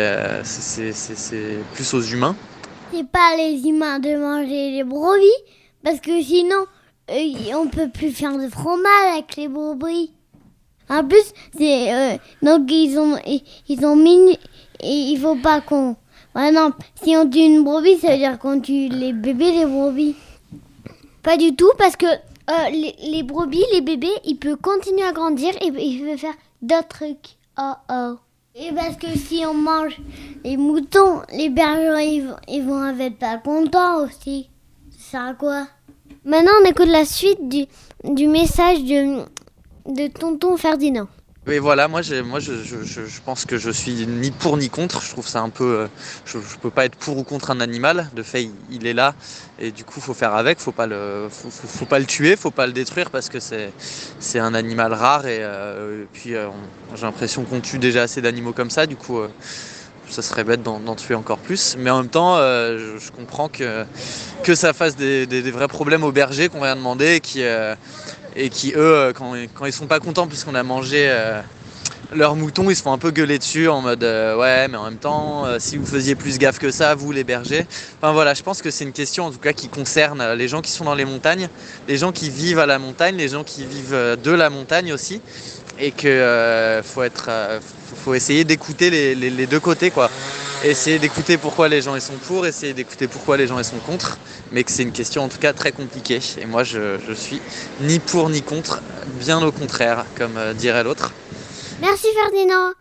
plus 1.73 1.93
aux 1.93 2.01
humains. 2.01 2.37
C'est 2.91 3.07
pas 3.07 3.35
les 3.37 3.67
humains 3.67 3.99
de 3.99 4.15
manger 4.15 4.71
les 4.71 4.83
brebis, 4.83 5.27
parce 5.83 5.99
que 5.99 6.21
sinon, 6.23 6.65
euh, 7.11 7.53
on 7.55 7.67
peut 7.67 7.89
plus 7.89 8.11
faire 8.11 8.37
de 8.37 8.49
fromage 8.49 9.13
avec 9.13 9.35
les 9.35 9.47
brebis. 9.47 10.11
En 10.89 11.03
plus, 11.03 11.33
c'est 11.55 11.93
euh, 11.93 12.17
donc 12.41 12.71
ils 12.71 12.97
ont 12.97 13.15
ils, 13.67 13.85
ont 13.85 13.95
mis 13.95 14.39
et 14.79 15.11
il 15.11 15.19
faut 15.19 15.35
pas 15.35 15.61
qu'on. 15.61 15.95
Ouais, 16.35 16.51
non, 16.51 16.71
si 17.03 17.15
on 17.15 17.29
tue 17.29 17.39
une 17.39 17.63
brebis, 17.63 17.99
ça 17.99 18.11
veut 18.11 18.17
dire 18.17 18.39
qu'on 18.39 18.59
tue 18.59 18.87
les 18.89 19.13
bébés 19.13 19.51
des 19.51 19.65
brebis. 19.65 20.15
Pas 21.21 21.37
du 21.37 21.55
tout, 21.55 21.71
parce 21.77 21.95
que 21.95 22.07
euh, 22.07 22.69
les, 22.71 22.95
les 23.03 23.21
brebis, 23.23 23.63
les 23.71 23.81
bébés, 23.81 24.07
ils 24.25 24.37
peuvent 24.37 24.57
continuer 24.57 25.03
à 25.03 25.11
grandir 25.11 25.53
et 25.61 25.67
ils 25.67 26.03
peuvent 26.03 26.17
faire 26.17 26.35
d'autres 26.63 26.87
trucs. 26.87 27.37
Oh 27.59 27.73
oh. 27.91 28.15
Et 28.61 28.73
parce 28.73 28.97
que 28.97 29.07
si 29.17 29.43
on 29.45 29.53
mange 29.53 29.97
les 30.43 30.57
moutons, 30.57 31.21
les 31.31 31.49
bergers, 31.49 32.27
ils, 32.49 32.61
vont- 32.63 32.99
être 32.99 33.17
pas 33.17 33.37
contents 33.37 34.03
aussi. 34.03 34.49
Ça 34.97 35.27
à 35.27 35.33
quoi? 35.33 35.65
Maintenant, 36.25 36.51
on 36.61 36.65
écoute 36.69 36.89
la 36.89 37.05
suite 37.05 37.39
du, 38.03 38.27
message 38.27 38.79
de 38.83 40.07
tonton 40.07 40.57
Ferdinand. 40.57 41.07
Et 41.51 41.57
voilà, 41.57 41.87
moi, 41.87 42.01
moi 42.25 42.39
je, 42.39 42.51
pense 43.25 43.45
que 43.45 43.57
je 43.57 43.71
suis 43.71 44.05
ni 44.05 44.29
pour 44.29 44.57
ni 44.57 44.69
contre. 44.69 45.01
Je 45.01 45.09
trouve 45.09 45.27
ça 45.27 45.41
un 45.41 45.49
peu. 45.49 45.63
euh, 45.63 45.87
je, 46.25 46.37
je 46.37 46.57
peux 46.57 46.69
pas 46.69 46.85
être 46.85 46.95
pour 46.95 47.17
ou 47.17 47.23
contre 47.23 47.49
un 47.49 47.59
animal. 47.59 48.09
De 48.13 48.21
fait, 48.21 48.43
il, 48.43 48.51
il 48.69 48.85
est 48.85 48.93
là 48.93 49.15
et 49.57 49.71
du 49.71 49.83
coup, 49.83 49.99
faut 49.99 50.13
faire 50.13 50.35
avec. 50.35 50.59
Faut 50.59 50.71
pas 50.71 50.85
le, 50.85 51.27
faut, 51.29 51.85
pas 51.85 51.97
le 51.97 52.05
tuer, 52.05 52.35
faut 52.35 52.51
pas 52.51 52.67
le 52.67 52.73
détruire 52.73 53.09
parce 53.09 53.29
que 53.29 53.39
c'est, 53.39 54.39
un 54.39 54.53
animal 54.53 54.93
rare 54.93 55.25
et, 55.25 55.39
euh, 55.41 56.03
puis 56.13 56.35
euh, 56.35 56.47
j'ai 56.95 57.05
l'impression 57.05 57.43
qu'on 57.43 57.61
tue 57.61 57.79
déjà 57.79 58.03
assez 58.03 58.21
d'animaux 58.21 58.53
comme 58.53 58.69
ça. 58.69 58.85
Du 58.85 58.95
coup, 58.95 59.19
ça 60.07 60.21
serait 60.21 60.43
bête 60.43 60.61
d'en, 60.61 60.95
tuer 60.95 61.15
encore 61.15 61.39
plus. 61.39 61.75
Mais 61.79 61.89
en 61.89 62.01
même 62.01 62.09
temps, 62.09 62.37
je, 62.37 63.11
comprends 63.11 63.49
que 63.49 63.85
que 64.43 64.55
ça 64.55 64.73
fasse 64.73 64.95
des, 64.95 65.51
vrais 65.51 65.67
problèmes 65.67 66.03
aux 66.03 66.11
bergers 66.11 66.49
qu'on 66.49 66.61
vient 66.61 66.75
demander 66.75 67.15
et 67.15 67.19
qui 67.19 67.43
et 68.35 68.49
qui 68.49 68.73
eux, 68.73 68.95
euh, 68.95 69.13
quand, 69.13 69.65
ils 69.65 69.73
sont 69.73 69.87
pas 69.87 69.99
contents 69.99 70.27
puisqu'on 70.27 70.55
a 70.55 70.63
mangé 70.63 71.07
euh, 71.09 71.41
leurs 72.13 72.35
moutons, 72.35 72.69
ils 72.69 72.75
se 72.75 72.81
font 72.81 72.91
un 72.91 72.97
peu 72.97 73.11
gueuler 73.11 73.37
dessus 73.37 73.67
en 73.67 73.81
mode 73.81 74.03
euh, 74.03 74.35
ouais, 74.37 74.67
mais 74.67 74.77
en 74.77 74.85
même 74.85 74.97
temps, 74.97 75.45
si 75.59 75.77
vous 75.77 75.85
faisiez 75.85 76.15
plus 76.15 76.37
gaffe 76.37 76.59
que 76.59 76.71
ça, 76.71 76.95
vous 76.95 77.11
les 77.11 77.23
bergers. 77.23 77.65
Enfin 78.01 78.13
voilà, 78.13 78.33
je 78.33 78.41
pense 78.41 78.61
que 78.61 78.71
c'est 78.71 78.83
une 78.83 78.93
question 78.93 79.25
en 79.25 79.31
tout 79.31 79.39
cas 79.39 79.53
qui 79.53 79.69
concerne 79.69 80.33
les 80.33 80.47
gens 80.47 80.61
qui 80.61 80.71
sont 80.71 80.85
dans 80.85 80.95
les 80.95 81.05
montagnes, 81.05 81.49
les 81.87 81.97
gens 81.97 82.11
qui 82.11 82.29
vivent 82.29 82.59
à 82.59 82.65
la 82.65 82.79
montagne, 82.79 83.15
les 83.15 83.29
gens 83.29 83.43
qui 83.43 83.65
vivent 83.65 84.17
de 84.21 84.31
la 84.31 84.49
montagne 84.49 84.91
aussi, 84.93 85.21
et 85.79 85.91
que 85.91 86.07
euh, 86.07 86.83
faut 86.83 87.03
être, 87.03 87.25
euh, 87.29 87.59
faut- 88.03 88.13
essayer 88.13 88.43
d'écouter 88.43 88.89
les, 88.89 89.15
les- 89.15 89.29
les 89.29 89.47
deux 89.47 89.59
côtés 89.59 89.91
quoi. 89.91 90.09
Essayer 90.63 90.99
d'écouter 90.99 91.37
pourquoi 91.37 91.69
les 91.69 91.81
gens 91.81 91.95
ils 91.95 92.01
sont 92.01 92.17
pour, 92.27 92.45
essayer 92.45 92.73
d'écouter 92.73 93.07
pourquoi 93.07 93.37
les 93.37 93.47
gens 93.47 93.57
ils 93.59 93.63
sont 93.65 93.77
contre, 93.79 94.17
mais 94.51 94.63
que 94.65 94.71
c'est 94.71 94.83
une 94.83 94.91
question 94.91 95.23
en 95.23 95.29
tout 95.29 95.37
cas 95.37 95.53
très 95.53 95.71
compliquée. 95.71 96.19
Et 96.41 96.45
moi 96.45 96.63
je, 96.65 96.97
je 97.07 97.13
suis 97.13 97.41
ni 97.81 97.99
pour 97.99 98.29
ni 98.29 98.41
contre, 98.41 98.81
bien 99.21 99.41
au 99.41 99.51
contraire, 99.53 100.05
comme 100.17 100.35
euh, 100.37 100.53
dirait 100.53 100.83
l'autre. 100.83 101.13
Merci 101.81 102.07
Ferdinand. 102.13 102.71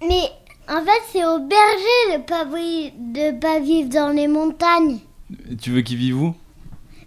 Mais 0.00 0.30
en 0.66 0.82
fait, 0.82 1.02
c'est 1.12 1.24
aux 1.26 1.40
bergers 1.40 2.16
de 2.18 2.22
pas, 2.22 2.44
de 2.46 3.38
pas 3.38 3.60
vivre 3.60 3.90
dans 3.90 4.08
les 4.16 4.28
montagnes. 4.28 4.98
Tu 5.60 5.70
veux 5.72 5.82
qu'ils 5.82 5.98
vivent 5.98 6.22
où? 6.22 6.34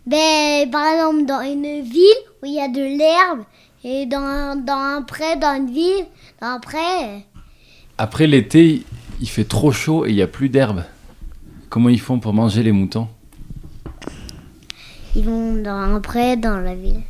Ben, 0.05 0.69
par 0.71 0.85
exemple, 0.93 1.25
dans 1.25 1.41
une 1.41 1.81
ville 1.81 2.21
où 2.41 2.45
il 2.45 2.53
y 2.53 2.61
a 2.61 2.67
de 2.67 2.81
l'herbe, 2.97 3.43
et 3.83 4.05
dans 4.05 4.17
un, 4.19 4.55
dans 4.55 4.73
un 4.73 5.01
pré, 5.01 5.35
dans 5.37 5.55
une 5.55 5.71
ville, 5.71 6.05
dans 6.41 6.47
un 6.47 6.59
pré. 6.59 7.25
Après 7.97 8.27
l'été, 8.27 8.83
il 9.21 9.29
fait 9.29 9.43
trop 9.45 9.71
chaud 9.71 10.05
et 10.05 10.09
il 10.09 10.15
n'y 10.15 10.21
a 10.21 10.27
plus 10.27 10.49
d'herbe. 10.49 10.83
Comment 11.69 11.89
ils 11.89 11.99
font 12.01 12.19
pour 12.19 12.33
manger 12.33 12.63
les 12.63 12.71
moutons? 12.71 13.07
Ils 15.15 15.23
vont 15.23 15.55
dans 15.55 15.71
un 15.71 15.99
pré, 15.99 16.37
dans 16.37 16.57
la 16.57 16.75
ville. 16.75 17.01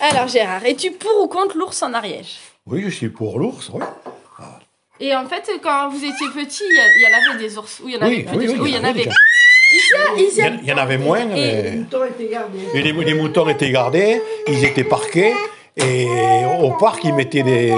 Alors 0.00 0.28
Gérard, 0.28 0.64
es-tu 0.64 0.92
pour 0.92 1.22
ou 1.22 1.28
contre 1.28 1.56
l'ours 1.58 1.82
en 1.82 1.92
Ariège? 1.94 2.36
Oui, 2.66 2.82
je 2.84 2.90
suis 2.90 3.08
pour 3.08 3.38
l'ours, 3.38 3.70
oui. 3.72 3.82
Et 5.00 5.14
en 5.14 5.26
fait, 5.26 5.50
quand 5.62 5.88
vous 5.90 5.98
étiez 5.98 6.28
petit, 6.34 6.62
il 6.62 7.02
y, 7.02 7.06
en 7.06 7.32
avait 7.34 7.42
des 7.42 7.58
ours. 7.58 7.80
Oui, 7.84 7.92
il 7.92 7.94
y 7.94 7.98
en 7.98 8.06
avait. 8.06 8.16
Oui, 8.16 8.22
plus 8.22 8.48
oui, 8.52 8.56
oui, 8.60 8.70
il 8.70 8.76
y 8.76 8.78
en 8.78 8.84
avait. 8.84 9.02
Il 9.02 10.38
y, 10.38 10.42
en- 10.44 10.58
il 10.62 10.68
y 10.68 10.72
en 10.72 10.76
avait 10.78 10.98
moins, 10.98 11.18
Et- 11.20 11.24
mais... 11.26 11.78
Et 12.74 12.82
les, 12.82 12.92
les 12.92 13.14
moutons 13.14 13.48
étaient 13.48 13.72
gardés, 13.72 14.22
ils 14.46 14.64
étaient 14.64 14.84
parqués, 14.84 15.34
et 15.76 16.44
au 16.62 16.70
parc, 16.72 17.02
ils 17.04 17.14
mettaient 17.14 17.42
des, 17.42 17.74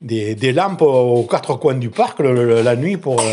des, 0.00 0.34
des 0.34 0.52
lampes 0.52 0.82
aux 0.82 1.22
quatre 1.24 1.54
coins 1.56 1.74
du 1.74 1.90
parc 1.90 2.18
le- 2.20 2.34
le- 2.44 2.62
la 2.62 2.74
nuit 2.76 2.96
pour, 2.96 3.20
euh, 3.20 3.24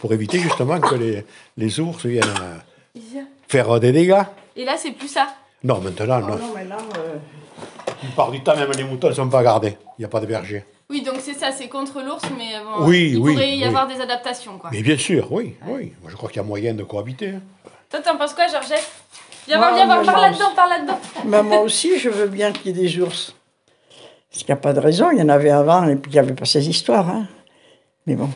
pour 0.00 0.12
éviter 0.12 0.38
justement 0.38 0.80
que 0.80 0.94
les, 0.94 1.24
les 1.56 1.80
ours 1.80 2.04
viennent 2.06 2.24
euh, 2.24 3.20
faire 3.48 3.78
des 3.80 3.92
dégâts. 3.92 4.22
Et 4.56 4.64
là, 4.64 4.76
c'est 4.78 4.92
plus 4.92 5.08
ça. 5.08 5.28
Non, 5.64 5.80
maintenant, 5.80 6.20
non. 6.20 6.38
La 7.88 7.94
plupart 8.00 8.30
du 8.30 8.40
temps, 8.42 8.56
même 8.56 8.70
les 8.76 8.84
moutons 8.84 9.08
ne 9.08 9.12
sont 9.14 9.28
pas 9.28 9.42
gardés. 9.42 9.76
Il 9.98 10.02
n'y 10.02 10.04
a 10.04 10.08
pas 10.08 10.20
de 10.20 10.26
berger. 10.26 10.64
Oui, 10.90 11.02
donc 11.02 11.16
c'est 11.20 11.34
ça, 11.34 11.50
c'est 11.52 11.68
contre 11.68 12.00
l'ours, 12.00 12.22
mais 12.38 12.52
bon, 12.64 12.86
Oui, 12.86 13.10
il 13.12 13.18
oui, 13.18 13.32
pourrait 13.34 13.54
y 13.54 13.58
oui. 13.58 13.64
avoir 13.64 13.86
des 13.86 14.00
adaptations, 14.00 14.56
quoi. 14.56 14.70
Mais 14.72 14.80
bien 14.82 14.96
sûr, 14.96 15.30
oui, 15.32 15.54
oui. 15.66 15.92
Moi, 16.00 16.10
je 16.10 16.16
crois 16.16 16.28
qu'il 16.30 16.38
y 16.38 16.40
a 16.40 16.44
moyen 16.44 16.72
de 16.74 16.82
cohabiter. 16.84 17.30
hein. 17.30 17.40
Toi, 17.90 18.00
t'en 18.00 18.16
penses 18.16 18.32
quoi, 18.34 18.46
Georgette? 18.48 18.88
Viens 19.48 19.58
voir, 19.58 19.74
viens 19.74 19.86
voir, 19.86 19.96
moi, 20.04 20.04
parle 20.04 20.16
moi 20.20 20.28
là-dedans, 20.30 20.54
parle 20.54 20.70
là-dedans. 20.70 20.98
Mais 21.24 21.42
moi 21.42 21.60
aussi, 21.60 21.98
je 21.98 22.08
veux 22.10 22.26
bien 22.28 22.52
qu'il 22.52 22.66
y 22.66 22.68
ait 22.70 22.82
des 22.82 23.00
ours. 23.00 23.34
Parce 24.30 24.44
qu'il 24.44 24.52
n'y 24.54 24.58
a 24.58 24.60
pas 24.60 24.72
de 24.74 24.80
raison, 24.80 25.10
il 25.10 25.18
y 25.18 25.22
en 25.22 25.28
avait 25.30 25.50
avant, 25.50 25.88
et 25.88 25.96
puis 25.96 26.10
il 26.10 26.14
n'y 26.14 26.18
avait 26.20 26.34
pas 26.34 26.44
ces 26.44 26.68
histoires. 26.68 27.08
hein. 27.08 27.26
Mais 28.06 28.14
bon, 28.14 28.28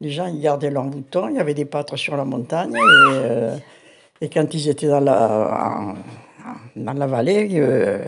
les 0.00 0.10
gens, 0.10 0.26
ils 0.26 0.40
gardaient 0.40 0.70
leurs 0.70 0.84
moutons, 0.84 1.28
il 1.28 1.36
y 1.36 1.38
avait 1.38 1.54
des 1.54 1.64
pâtres 1.66 1.96
sur 1.96 2.16
la 2.16 2.24
montagne, 2.24 2.72
et, 2.74 2.78
euh, 3.12 3.56
et 4.20 4.28
quand 4.30 4.52
ils 4.54 4.68
étaient 4.68 4.88
dans 4.88 5.00
la, 5.00 5.70
en- 5.78 5.94
dans 6.76 6.92
la 6.94 7.06
vallée, 7.06 7.48
euh, 7.54 8.04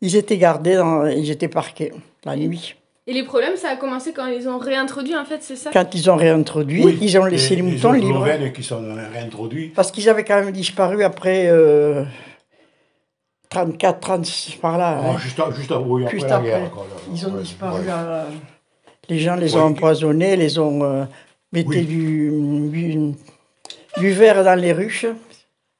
ils 0.00 0.16
étaient 0.16 0.36
gardés, 0.38 0.74
dans- 0.76 1.06
ils 1.06 1.30
étaient 1.30 1.48
parqués 1.48 1.92
la 2.24 2.36
nuit. 2.36 2.74
Et 3.06 3.12
les 3.12 3.22
problèmes, 3.22 3.56
ça 3.56 3.68
a 3.68 3.76
commencé 3.76 4.12
quand 4.14 4.26
ils 4.26 4.48
ont 4.48 4.56
réintroduit, 4.56 5.14
en 5.14 5.26
fait, 5.26 5.42
c'est 5.42 5.56
ça? 5.56 5.70
Quand 5.72 5.94
ils 5.94 6.10
ont 6.10 6.16
réintroduit, 6.16 6.82
Oui, 6.84 6.98
ils 7.02 7.18
ont 7.18 7.26
laissé 7.26 7.54
les, 7.54 7.60
moutons 7.62 7.92
libres. 7.92 8.24
slovènes 8.24 8.50
qui 8.52 8.62
sont 8.62 8.82
réintroduits. 9.12 9.68
Parce 9.76 9.90
qu'ils 9.90 10.08
avaient 10.08 10.24
quand 10.24 10.36
même 10.42 10.52
disparu 10.52 11.04
après 11.04 11.48
euh, 11.48 12.02
34, 13.50 14.00
36 14.00 14.54
par 14.56 14.78
là. 14.78 14.98
Hein. 15.00 15.18
juste, 15.18 15.38
juste, 15.54 15.72
oui, 15.84 16.04
après 16.04 16.16
Juste 16.16 16.28
la 16.30 16.36
après. 16.36 16.48
guerre. 16.48 16.70
quoi, 16.70 16.86
là. 16.88 16.96
Ils 17.12 17.26
ont 17.26 17.32
Ouais, 17.34 17.42
disparu. 17.42 17.80
ouais. 17.82 17.86
euh, 17.90 18.24
les 19.10 19.18
gens 19.18 19.34
les 19.36 19.54
Ouais. 19.54 19.60
ont 19.60 19.64
empoisonnés, 19.66 20.36
les 20.36 20.58
ont 20.58 20.82
euh, 20.82 21.04
Oui. 21.52 21.64
du, 21.84 22.32
du 23.98 24.10
verre 24.12 24.42
dans 24.44 24.58
les 24.58 24.72
ruches. 24.72 25.06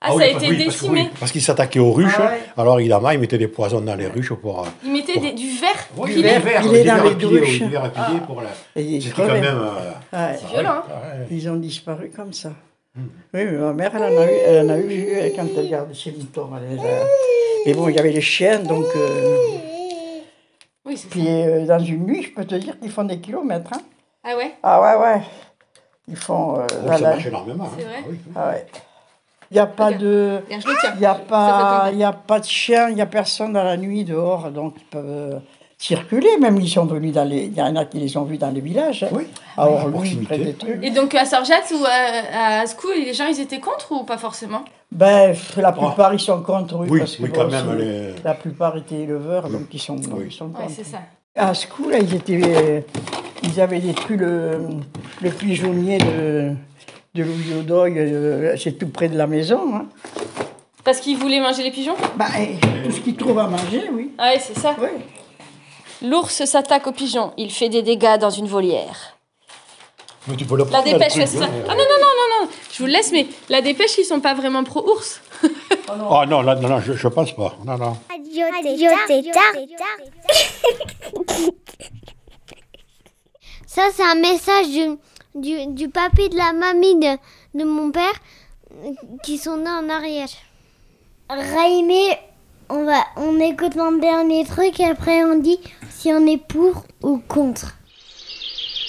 Ah, 0.07 0.09
ça 0.11 0.15
oui, 0.17 0.23
a 0.23 0.27
été 0.29 0.37
oui, 0.37 0.65
parce 0.65 0.77
que- 0.77 0.81
décimé. 0.83 1.01
oui, 1.03 1.09
Parce 1.19 1.33
qu'ils 1.33 1.41
s'attaquaient 1.43 1.79
aux 1.79 1.93
ruches. 1.93 2.15
Ah 2.19 2.27
ouais. 2.27 2.41
Alors 2.59 2.79
évidemment, 2.79 3.11
ils 3.11 3.19
mettaient 3.19 3.39
des 3.39 3.49
poisons 3.49 3.81
dans 3.81 3.95
les 3.95 4.07
ruches 4.07 4.35
pour. 4.35 4.61
euh, 4.61 4.65
Ils 4.85 4.93
mettaient 4.93 5.19
des- 5.19 5.33
du 5.33 5.49
verre 5.57 5.71
Oui, 5.97 6.11
pilé. 6.11 6.23
verre. 6.23 6.41
verre, 6.43 6.61
pilé 6.63 6.83
du 6.83 6.89
dans 6.89 6.95
verre 6.97 7.05
les 7.05 7.27
ruches. 7.41 7.59
du 7.63 7.69
verre 7.69 7.91
pilé 7.93 8.21
pour 8.27 8.43
la- 8.43 8.49
C'était 8.77 9.11
quand 9.17 9.27
même. 9.27 9.45
euh. 9.45 10.33
C'est 10.39 10.47
violent. 10.49 10.83
hein. 10.89 11.25
Ils 11.31 11.49
ont 11.49 11.57
disparu 11.57 12.11
comme 12.15 12.33
ça. 12.33 12.51
Oui, 12.97 13.03
mais 13.33 13.45
ma 13.53 13.73
mère, 13.73 13.91
elle 13.97 14.03
en 14.05 14.21
a 14.21 14.27
eu, 14.27 14.35
elle 14.47 14.67
en 14.67 14.75
a 14.75 14.79
eu 14.79 15.07
euh, 15.17 15.31
quand 15.35 15.47
elle 15.57 15.69
gardait 15.69 15.95
ses 15.95 16.13
moutons. 16.13 16.49
Mais 17.67 17.73
bon, 17.73 17.89
il 17.89 17.97
y 17.97 17.99
avait 17.99 18.13
les 18.13 18.21
chiens, 18.21 18.59
donc. 18.61 18.85
euh, 18.97 19.37
Oui, 20.87 20.97
c'est 20.99 21.09
Puis 21.09 21.25
ça. 21.25 21.31
euh, 21.31 21.67
dans 21.67 21.79
une 21.79 22.05
nuit, 22.05 22.23
je 22.25 22.31
peux 22.35 22.45
te 22.45 22.55
dire 22.57 22.79
qu'ils 22.79 22.91
font 22.91 23.05
des 23.05 23.19
kilomètres. 23.19 23.71
hein. 23.73 23.81
Ah 24.23 24.37
ouais? 24.37 24.53
Ah 24.63 24.81
ouais, 24.83 25.03
ouais. 25.03 25.21
Ils 26.09 26.17
font. 26.17 26.59
euh, 26.59 26.67
Oui, 26.83 26.89
la- 26.89 26.99
ça 26.99 27.03
marche 27.11 27.27
énormément. 27.27 27.71
C'est 27.77 27.85
hein. 27.85 27.89
vrai 27.89 27.97
Ah 28.05 28.09
oui. 28.11 28.19
Ah 28.37 28.49
ouais. 28.51 28.67
Il 29.55 29.59
n'y 29.59 29.61
a 29.61 29.67
pas 29.67 29.93
de. 29.93 30.41
Il 30.99 31.07
a, 31.07 31.15
pas- 31.15 31.89
il 31.93 31.99
y 31.99 32.03
a 32.03 32.13
pas 32.13 32.41
de 32.41 32.45
chien, 32.45 32.89
il 32.89 32.97
n'y 32.97 33.01
a 33.01 33.07
personne 33.07 33.53
dans 33.53 33.63
la 33.63 33.77
nuit 33.77 34.03
dehors, 34.03 34.51
donc 34.51 34.75
ils 34.79 34.85
peuvent. 34.87 35.41
circuler, 35.79 36.39
même 36.41 36.59
ils 36.61 36.69
sont 36.69 36.87
venus 36.87 37.13
dans 37.13 37.25
les... 37.29 37.45
Il 37.45 37.55
y 37.55 37.63
en 37.63 37.77
a 37.77 37.85
qui 37.85 37.99
les 37.99 38.17
ont 38.17 38.25
vus 38.25 38.39
dans 38.39 38.51
les 38.51 38.61
villages. 38.61 39.05
Oui, 39.13 39.27
Alors, 39.57 39.81
à 39.83 39.91
proximité. 39.91 40.25
près 40.27 40.39
des 40.39 40.55
trucs. 40.55 40.83
Et 40.83 40.91
donc 40.91 41.15
à 41.15 41.25
Sargette 41.25 41.73
ou 41.73 41.85
à, 41.85 42.61
à 42.63 42.67
Skou, 42.67 42.89
les 42.97 43.13
gens 43.13 43.27
ils 43.27 43.39
étaient 43.41 43.61
contre 43.61 43.93
ou 43.93 44.03
pas 44.05 44.17
forcément? 44.19 44.65
Ben, 44.91 45.35
la 45.57 45.73
plupart, 45.73 46.13
ils 46.15 46.21
sont 46.21 46.41
contre, 46.43 46.77
oui. 46.81 46.87
Oui, 46.91 46.99
parce 47.01 47.17
que 47.17 47.23
oui, 47.25 47.29
bon, 47.29 47.35
quand 47.43 47.51
même, 47.51 47.77
les- 47.79 48.15
La 48.25 48.35
plupart 48.35 48.77
étaient 48.77 49.03
éleveurs, 49.03 49.49
donc 49.49 49.67
ils 49.73 49.81
sont, 49.81 49.97
ils 50.25 50.33
sont 50.33 50.49
contre. 50.49 50.71
c'est 50.71 50.85
ça. 50.85 50.99
À 51.37 51.53
Skou, 51.55 51.91
là, 51.91 51.99
ils, 51.99 52.15
étaient, 52.15 52.41
euh, 52.43 52.81
ils 53.43 53.61
avaient 53.61 53.81
détruit 53.81 54.17
le, 54.17 54.67
le 55.21 55.31
pigeonnier 55.31 55.99
de, 55.99 56.53
de 57.15 57.23
Louis 57.23 57.55
Audoy, 57.61 57.95
euh, 57.97 58.57
c'est 58.57 58.73
tout 58.79 58.89
près 58.89 59.09
de 59.09 59.17
la 59.17 59.27
maison. 59.27 59.75
Hein. 59.75 59.87
Parce 60.83 60.99
qu'ils 61.01 61.17
voulaient 61.17 61.41
manger 61.41 61.63
les 61.63 61.71
pigeons? 61.71 61.95
Bah, 62.17 62.27
et 62.41 62.59
tout 62.85 62.91
ce 62.91 63.01
qu'ils 63.01 63.17
trouvent 63.17 63.39
à 63.39 63.47
manger, 63.47 63.85
oui. 63.93 64.11
Ah 64.19 64.31
ouais, 64.33 64.41
c'est 64.41 64.59
ça. 64.59 64.75
L'ours 66.03 66.45
s'attaque 66.45 66.87
aux 66.87 66.93
pigeons. 66.93 67.33
Il 67.37 67.51
fait 67.53 67.69
des 67.69 67.83
dégâts 67.83 68.19
dans 68.19 68.31
une 68.31 68.47
volière. 68.47 69.17
Mais 70.27 70.37
tu 70.37 70.45
peux 70.45 70.57
le 70.57 70.65
La 70.65 70.71
prendre, 70.71 70.85
dépêche, 70.85 71.15
ouais, 71.17 71.25
truc, 71.25 71.29
c'est 71.29 71.39
ça. 71.39 71.45
hein. 71.45 71.51
Ah 71.69 71.75
non, 71.75 71.85
non, 71.85 71.99
non, 72.01 72.41
non, 72.41 72.47
non. 72.47 72.51
Je 72.73 72.83
vous 72.83 72.89
laisse, 72.89 73.13
mais 73.13 73.27
la 73.49 73.61
dépêche, 73.63 73.97
ils 73.99 74.05
sont 74.05 74.21
pas 74.21 74.35
vraiment 74.35 74.65
pro-ours. 74.65 75.21
Ah 75.87 76.25
non, 76.27 76.41
là, 76.41 76.55
non, 76.55 76.69
non, 76.69 76.81
je, 76.81 76.95
je 76.95 77.09
pense 77.09 77.37
pas. 77.37 77.55
Non, 77.65 77.77
non. 77.77 77.97
Radio 78.11 78.47
Tétard. 79.07 79.53
Ça, 83.67 83.83
c'est 83.93 84.03
un 84.03 84.15
message 84.15 84.69
du, 84.69 84.97
du, 85.35 85.67
du 85.67 85.89
de 85.89 86.37
la 86.37 86.53
mamie 86.53 86.99
de, 87.55 87.65
mon 87.65 87.91
père 87.91 88.15
qui 89.23 89.39
sont 89.39 89.59
nés 89.59 89.71
en 89.71 89.89
Ariège. 89.89 90.37
Raimé, 91.29 92.19
on, 92.69 92.85
va, 92.85 93.05
on 93.17 93.39
écoute 93.41 93.77
mon 93.77 93.93
dernier 93.93 94.45
truc 94.45 94.79
et 94.81 94.85
après 94.85 95.25
on 95.25 95.39
dit 95.39 95.59
si 95.91 96.13
on 96.13 96.27
est 96.27 96.39
pour 96.39 96.85
ou 97.03 97.19
contre. 97.29 97.77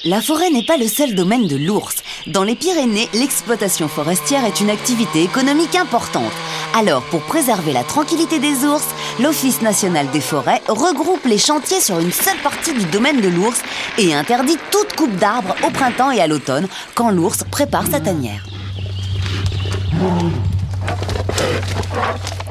La 0.08 0.22
forêt 0.22 0.52
n'est 0.52 0.64
pas 0.64 0.78
le 0.78 0.88
seul 0.88 1.16
domaine 1.16 1.48
de 1.48 1.56
l'ours. 1.56 1.96
Dans 2.28 2.44
les 2.44 2.56
Pyrénées, 2.56 3.10
l'exploitation 3.16 3.88
forestière 3.88 4.46
est 4.46 4.62
une 4.62 4.70
activité 4.70 5.24
économique 5.24 5.74
importante. 5.74 6.32
Alors, 6.78 7.02
pour 7.06 7.22
préserver 7.22 7.74
la 7.74 7.84
tranquillité 7.84 8.38
des 8.38 8.66
ours, 8.66 8.86
l'Office 9.20 9.64
national 9.64 10.08
des 10.12 10.22
forêts 10.22 10.62
regroupe 10.68 11.26
les 11.26 11.40
chantiers 11.40 11.82
sur 11.82 11.98
une 11.98 12.12
seule 12.12 12.38
partie 12.44 12.74
du 12.74 12.86
domaine 12.86 13.20
de 13.20 13.30
l'ours 13.30 13.60
et 13.98 14.14
interdit 14.14 14.58
toute 14.70 14.96
coupe 14.96 15.16
d'arbres 15.16 15.56
au 15.66 15.72
printemps 15.72 16.12
et 16.12 16.22
à 16.22 16.28
l'automne, 16.28 16.68
quand 16.94 17.10
l'ours 17.10 17.44
prépare 17.50 17.88
sa 17.88 18.00
tanière. 18.00 18.46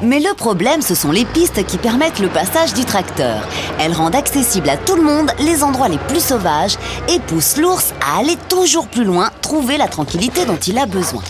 Mais 0.05 0.21
le 0.21 0.35
problème, 0.35 0.83
ce 0.83 0.95
sont 0.95 1.11
les 1.11 1.25
pistes 1.25 1.65
qui 1.65 1.79
permettent 1.79 2.19
le 2.19 2.29
passage 2.29 2.75
du 2.75 2.85
tracteur. 2.85 3.49
Elles 3.81 3.95
rendent 3.95 4.15
accessibles 4.15 4.69
à 4.69 4.77
tout 4.77 4.97
le 4.97 5.03
monde 5.03 5.31
les 5.39 5.63
endroits 5.65 5.89
les 5.89 5.97
plus 5.97 6.23
sauvages 6.23 6.77
et 7.09 7.21
poussent 7.21 7.57
l'ours 7.57 7.95
à 8.07 8.19
aller 8.19 8.37
toujours 8.51 8.87
plus 8.87 9.05
loin, 9.05 9.31
trouver 9.41 9.79
la 9.79 9.89
tranquillité 9.89 10.45
dont 10.45 10.59
il 10.59 10.77
a 10.77 10.85
besoin. 10.85 11.23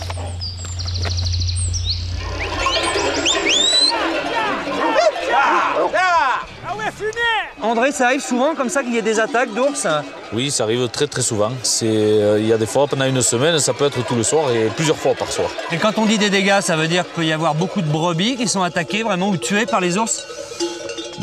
André, 7.75 7.91
ça 7.91 8.05
arrive 8.05 8.21
souvent 8.21 8.55
comme 8.55 8.69
ça 8.69 8.83
qu'il 8.83 8.93
y 8.93 8.97
ait 8.97 9.01
des 9.01 9.19
attaques 9.19 9.53
d'ours? 9.53 9.85
Oui, 10.31 10.49
ça 10.49 10.63
arrive 10.63 10.87
très 10.87 11.07
très 11.07 11.21
souvent. 11.21 11.51
C'est, 11.61 11.85
euh, 11.89 12.39
il 12.39 12.47
y 12.47 12.53
a 12.53 12.57
des 12.57 12.65
fois 12.65 12.87
pendant 12.87 13.03
une 13.03 13.21
semaine, 13.21 13.59
ça 13.59 13.73
peut 13.73 13.83
être 13.87 14.01
tout 14.05 14.15
le 14.15 14.23
soir 14.23 14.49
et 14.49 14.69
plusieurs 14.73 14.95
fois 14.95 15.13
par 15.13 15.29
soir. 15.29 15.49
Et 15.73 15.77
quand 15.77 15.97
on 15.97 16.05
dit 16.05 16.17
des 16.17 16.29
dégâts, 16.29 16.61
ça 16.61 16.77
veut 16.77 16.87
dire 16.87 17.03
qu'il 17.03 17.13
peut 17.15 17.25
y 17.25 17.33
avoir 17.33 17.53
beaucoup 17.53 17.81
de 17.81 17.87
brebis 17.87 18.37
qui 18.37 18.47
sont 18.47 18.63
attaquées 18.63 19.03
vraiment 19.03 19.27
ou 19.27 19.35
tuées 19.35 19.65
par 19.65 19.81
les 19.81 19.97
ours? 19.97 20.23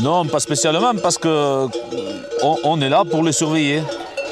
Non, 0.01 0.27
pas 0.27 0.41
spécialement 0.41 0.93
parce 1.03 1.17
que 1.17 1.69
on, 2.43 2.57
on 2.65 2.81
est 2.83 2.91
là 2.91 3.03
pour 3.11 3.23
les 3.23 3.33
surveiller. 3.33 3.83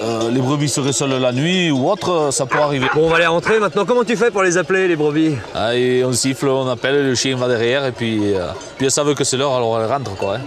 Euh, 0.03 0.31
les 0.31 0.41
brebis 0.41 0.69
seraient 0.69 0.93
seules 0.93 1.19
la 1.19 1.33
nuit 1.33 1.71
ou 1.71 1.91
autre, 1.91 2.29
ça 2.33 2.45
peut 2.45 2.59
arriver. 2.59 2.87
Bon, 2.95 3.07
on 3.07 3.09
va 3.09 3.19
les 3.19 3.27
rentrer 3.27 3.59
maintenant. 3.61 3.87
Comment 3.87 4.05
tu 4.05 4.17
fais 4.17 4.31
pour 4.31 4.43
les 4.43 4.59
appeler, 4.59 4.88
les 4.88 4.97
brebis? 4.97 5.37
Ah, 5.55 5.75
et 5.75 6.05
on 6.05 6.12
siffle, 6.12 6.49
on 6.49 6.68
appelle, 6.68 7.03
le 7.07 7.14
chien 7.14 7.35
va 7.37 7.49
derrière 7.49 7.87
et 7.87 7.92
puis, 7.92 8.35
euh, 8.35 8.49
puis 8.77 8.85
elles 8.87 8.92
savent 8.92 9.14
que 9.14 9.25
c'est 9.25 9.38
l'heure, 9.38 9.55
alors 9.55 9.81
elles 9.81 9.87
rentrent 9.90 10.16
quoi. 10.16 10.37
hein. 10.37 10.40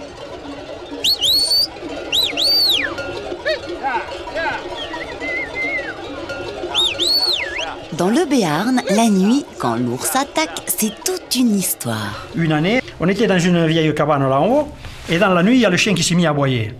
Dans 7.98 8.08
le 8.08 8.24
Béarn, 8.28 8.80
la 8.90 9.08
nuit, 9.08 9.44
quand 9.58 9.76
l'ours 9.76 10.16
attaque, 10.16 10.62
c'est 10.66 10.92
toute 11.04 11.36
une 11.36 11.54
histoire. 11.56 12.26
Une 12.34 12.52
année, 12.52 12.80
on 12.98 13.08
était 13.08 13.26
dans 13.26 13.38
une 13.38 13.66
vieille 13.66 13.94
cabane 13.94 14.28
là 14.28 14.40
en 14.40 14.46
haut, 14.48 14.68
et 15.08 15.18
dans 15.18 15.28
la 15.30 15.42
nuit, 15.42 15.56
il 15.56 15.60
y 15.60 15.66
a 15.66 15.70
le 15.70 15.76
chien 15.76 15.94
qui 15.94 16.02
s'est 16.02 16.14
mis 16.14 16.26
à 16.26 16.30
aboyer. 16.30 16.72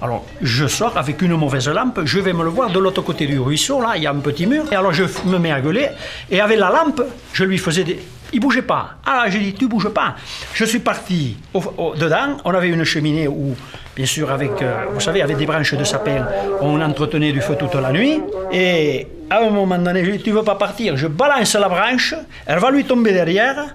Alors, 0.00 0.24
je 0.40 0.66
sors 0.66 0.96
avec 0.96 1.22
une 1.22 1.34
mauvaise 1.36 1.68
lampe, 1.68 2.00
je 2.04 2.18
vais 2.20 2.32
me 2.32 2.42
le 2.44 2.50
voir 2.50 2.70
de 2.70 2.78
l'autre 2.78 3.02
côté 3.02 3.26
du 3.26 3.38
ruisseau, 3.38 3.80
là, 3.80 3.92
il 3.96 4.02
y 4.02 4.06
a 4.06 4.10
un 4.10 4.16
petit 4.20 4.46
mur, 4.46 4.64
et 4.70 4.76
alors 4.76 4.92
je 4.92 5.04
me 5.26 5.38
mets 5.38 5.52
à 5.52 5.60
gueuler, 5.60 5.88
et 6.30 6.40
avec 6.40 6.58
la 6.58 6.70
lampe, 6.70 7.02
je 7.32 7.44
lui 7.44 7.58
faisais 7.58 7.84
des... 7.84 8.00
Il 8.34 8.40
bougeait 8.40 8.62
pas. 8.62 8.92
Ah, 9.04 9.24
j'ai 9.28 9.40
dit, 9.40 9.52
tu 9.52 9.68
bouges 9.68 9.90
pas. 9.90 10.14
Je 10.54 10.64
suis 10.64 10.78
parti 10.78 11.36
au- 11.52 11.94
dedans, 11.94 12.38
on 12.46 12.54
avait 12.54 12.68
une 12.70 12.82
cheminée 12.82 13.28
où, 13.28 13.54
bien 13.94 14.06
sûr, 14.06 14.30
avec, 14.32 14.52
euh, 14.62 14.86
vous 14.94 15.00
savez, 15.00 15.20
avec 15.20 15.36
des 15.36 15.44
branches 15.44 15.74
de 15.74 15.84
sapin, 15.84 16.26
on 16.62 16.80
entretenait 16.80 17.32
du 17.32 17.42
feu 17.42 17.56
toute 17.58 17.74
la 17.74 17.92
nuit, 17.92 18.20
et 18.50 19.06
à 19.32 19.46
un 19.46 19.50
moment 19.50 19.78
donné, 19.78 20.04
je 20.04 20.10
dis, 20.10 20.22
tu 20.22 20.30
veux 20.30 20.42
pas 20.42 20.56
partir 20.56 20.96
Je 20.96 21.06
balance 21.06 21.54
la 21.54 21.68
branche, 21.68 22.14
elle 22.46 22.58
va 22.58 22.70
lui 22.70 22.84
tomber 22.84 23.12
derrière, 23.12 23.74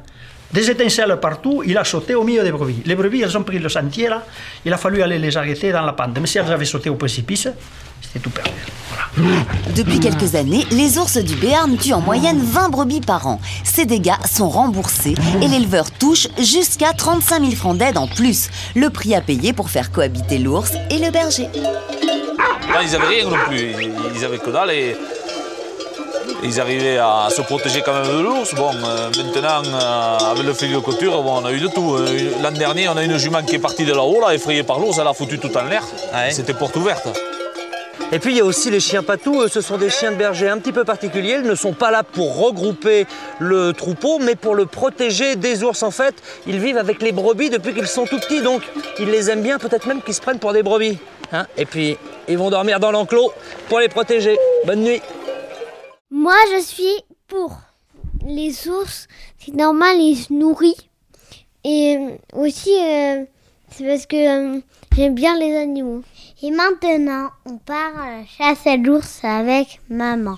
des 0.53 0.69
étincelles 0.69 1.17
partout, 1.19 1.63
il 1.65 1.77
a 1.77 1.83
sauté 1.83 2.13
au 2.15 2.23
milieu 2.23 2.43
des 2.43 2.51
brebis. 2.51 2.83
Les 2.85 2.95
brebis, 2.95 3.21
elles 3.21 3.35
ont 3.37 3.43
pris 3.43 3.59
le 3.59 3.67
sentier 3.67 4.07
là, 4.07 4.23
il 4.65 4.71
a 4.71 4.77
fallu 4.77 5.01
aller 5.01 5.17
les 5.17 5.35
arrêter 5.35 5.71
dans 5.71 5.81
la 5.81 5.93
pente. 5.93 6.17
Mais 6.21 6.27
si 6.27 6.37
elles 6.37 6.51
avaient 6.51 6.65
sauté 6.65 6.89
au 6.89 6.95
précipice, 6.95 7.47
c'était 8.01 8.19
tout 8.19 8.29
perdu. 8.29 8.51
Depuis 9.75 9.99
quelques 9.99 10.35
années, 10.35 10.65
les 10.69 10.99
ours 10.99 11.17
du 11.17 11.35
Béarn 11.35 11.75
tuent 11.75 11.93
en 11.93 12.01
moyenne 12.01 12.39
20 12.39 12.69
brebis 12.69 13.01
par 13.01 13.25
an. 13.25 13.41
Ces 13.63 13.85
dégâts 13.85 14.11
sont 14.31 14.49
remboursés 14.49 15.15
et 15.41 15.47
l'éleveur 15.47 15.89
touche 15.89 16.27
jusqu'à 16.37 16.93
35 16.93 17.39
000 17.41 17.51
francs 17.53 17.77
d'aide 17.77 17.97
en 17.97 18.07
plus. 18.07 18.49
Le 18.75 18.91
prix 18.91 19.15
à 19.15 19.21
payer 19.21 19.53
pour 19.53 19.71
faire 19.71 19.91
cohabiter 19.91 20.37
l'ours 20.37 20.73
et 20.91 20.99
le 20.99 21.09
berger. 21.09 21.49
Là, 22.71 22.83
ils 22.83 22.91
n'avaient 22.91 23.07
rien 23.07 23.23
non 23.25 23.37
plus, 23.47 23.59
ils, 23.59 23.91
ils 24.15 24.23
avaient 24.23 24.37
que 24.37 24.51
dalle 24.51 24.71
et 24.71 24.95
ils 26.43 26.59
arrivaient 26.59 26.97
à 26.97 27.27
se 27.29 27.41
protéger 27.41 27.81
quand 27.85 27.93
même 27.93 28.07
de 28.17 28.21
l'ours. 28.21 28.53
Bon, 28.55 28.71
euh, 28.85 29.09
maintenant, 29.17 29.61
euh, 29.65 30.31
avec 30.31 30.43
le 30.45 30.53
fil 30.53 30.71
de 30.73 30.79
couture, 30.79 31.21
bon, 31.23 31.41
on 31.41 31.45
a 31.45 31.51
eu 31.51 31.59
de 31.59 31.67
tout. 31.67 31.95
Euh, 31.95 32.07
L'an 32.41 32.51
dernier, 32.51 32.87
on 32.89 32.97
a 32.97 33.03
une 33.03 33.17
jument 33.17 33.41
qui 33.43 33.55
est 33.55 33.59
partie 33.59 33.85
de 33.85 33.93
là-haut, 33.93 34.21
là, 34.21 34.33
effrayée 34.33 34.63
par 34.63 34.79
l'ours, 34.79 34.97
elle 34.99 35.07
a 35.07 35.13
foutu 35.13 35.39
tout 35.39 35.55
en 35.57 35.63
l'air. 35.63 35.83
C'était 36.31 36.53
porte 36.53 36.75
ouverte. 36.75 37.07
Et 38.13 38.19
puis 38.19 38.31
il 38.31 38.37
y 38.37 38.39
a 38.39 38.45
aussi 38.45 38.71
les 38.71 38.79
chiens 38.79 39.03
patous, 39.03 39.43
eux, 39.43 39.47
ce 39.49 39.59
sont 39.59 39.75
des 39.77 39.89
chiens 39.89 40.11
de 40.11 40.15
berger 40.15 40.47
un 40.47 40.59
petit 40.59 40.71
peu 40.71 40.85
particuliers. 40.85 41.39
Ils 41.43 41.49
ne 41.49 41.55
sont 41.55 41.73
pas 41.73 41.91
là 41.91 42.03
pour 42.03 42.37
regrouper 42.37 43.05
le 43.39 43.73
troupeau, 43.73 44.17
mais 44.19 44.35
pour 44.35 44.55
le 44.55 44.65
protéger 44.65 45.35
des 45.35 45.61
ours. 45.65 45.83
En 45.83 45.91
fait, 45.91 46.15
ils 46.45 46.57
vivent 46.57 46.77
avec 46.77 47.01
les 47.01 47.11
brebis 47.11 47.49
depuis 47.49 47.73
qu'ils 47.73 47.87
sont 47.87 48.05
tout 48.05 48.17
petits, 48.19 48.41
donc 48.41 48.61
ils 48.97 49.09
les 49.09 49.29
aiment 49.29 49.41
bien, 49.41 49.57
peut-être 49.57 49.87
même 49.87 50.01
qu'ils 50.01 50.13
se 50.13 50.21
prennent 50.21 50.39
pour 50.39 50.53
des 50.53 50.63
brebis. 50.63 50.99
hein. 51.33 51.47
Et 51.57 51.65
puis 51.65 51.97
ils 52.29 52.37
vont 52.37 52.49
dormir 52.49 52.79
dans 52.79 52.91
l'enclos 52.91 53.33
pour 53.67 53.79
les 53.79 53.89
protéger. 53.89 54.37
Bonne 54.65 54.83
nuit. 54.83 55.01
Moi, 56.09 56.37
je 56.55 56.61
suis 56.61 57.03
pour. 57.27 57.57
Les 58.25 58.69
ours, 58.69 59.09
c'est 59.37 59.53
normal, 59.53 59.97
ils 59.99 60.15
se 60.15 60.31
nourrissent. 60.31 60.87
Et 61.65 61.97
euh, 61.97 62.17
aussi, 62.33 62.71
euh, 62.81 63.25
c'est 63.69 63.85
parce 63.85 64.05
que 64.05 64.55
euh, 64.55 64.61
j'aime 64.95 65.15
bien 65.15 65.37
les 65.37 65.53
animaux. 65.57 66.03
Et 66.41 66.51
maintenant, 66.51 67.29
on 67.45 67.57
part 67.57 67.99
à 67.99 68.19
la 68.19 68.25
chasse 68.25 68.65
à 68.65 68.77
l'ours 68.77 69.19
avec 69.23 69.81
maman. 69.89 70.37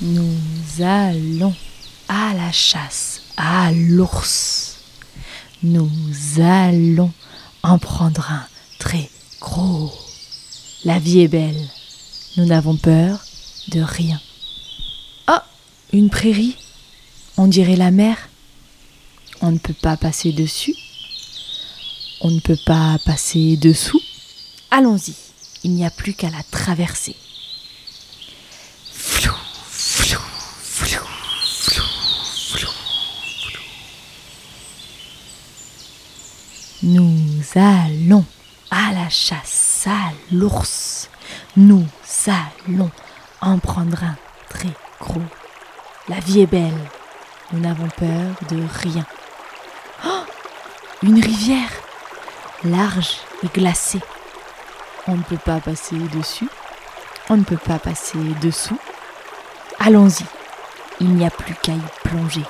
Nous 0.00 0.36
allons 0.82 1.54
à 2.08 2.32
la 2.34 2.52
chasse 2.52 3.15
à 3.36 3.72
l'ours. 3.72 4.76
Nous 5.62 5.90
allons 6.38 7.12
en 7.62 7.78
prendre 7.78 8.30
un 8.30 8.46
très 8.78 9.10
gros. 9.40 9.92
La 10.84 10.98
vie 10.98 11.20
est 11.20 11.28
belle. 11.28 11.68
Nous 12.36 12.44
n'avons 12.44 12.76
peur 12.76 13.18
de 13.68 13.80
rien. 13.80 14.20
Oh, 15.28 15.38
une 15.92 16.10
prairie. 16.10 16.56
On 17.36 17.46
dirait 17.46 17.76
la 17.76 17.90
mer. 17.90 18.16
On 19.40 19.50
ne 19.50 19.58
peut 19.58 19.74
pas 19.74 19.96
passer 19.96 20.32
dessus. 20.32 20.74
On 22.20 22.30
ne 22.30 22.40
peut 22.40 22.58
pas 22.64 22.98
passer 23.04 23.56
dessous. 23.56 24.00
Allons-y. 24.70 25.14
Il 25.64 25.72
n'y 25.72 25.84
a 25.84 25.90
plus 25.90 26.14
qu'à 26.14 26.30
la 26.30 26.42
traverser. 26.44 27.16
Flou, 28.92 29.32
flou, 29.68 30.20
flou, 30.60 31.00
flou, 31.42 31.82
flou, 32.48 32.68
flou. 33.40 33.60
Nous 36.86 37.42
allons 37.56 38.24
à 38.70 38.92
la 38.92 39.08
chasse 39.08 39.88
à 39.88 40.12
l'ours. 40.30 41.10
Nous 41.56 41.84
allons 42.28 42.92
en 43.40 43.58
prendre 43.58 44.04
un 44.04 44.14
très 44.48 44.70
gros. 45.00 45.20
La 46.08 46.20
vie 46.20 46.42
est 46.42 46.46
belle, 46.46 46.78
nous 47.50 47.58
n'avons 47.58 47.88
peur 47.88 48.36
de 48.48 48.62
rien. 48.84 49.04
Oh 50.06 50.22
Une 51.02 51.20
rivière, 51.20 51.72
large 52.62 53.16
et 53.42 53.48
glacée. 53.48 54.02
On 55.08 55.16
ne 55.16 55.22
peut 55.24 55.38
pas 55.38 55.58
passer 55.58 55.96
dessus, 56.14 56.48
on 57.28 57.36
ne 57.36 57.42
peut 57.42 57.56
pas 57.56 57.80
passer 57.80 58.18
dessous. 58.40 58.78
Allons-y, 59.80 60.24
il 61.00 61.16
n'y 61.16 61.26
a 61.26 61.30
plus 61.30 61.56
qu'à 61.56 61.72
y 61.72 61.82
plonger. 62.04 62.44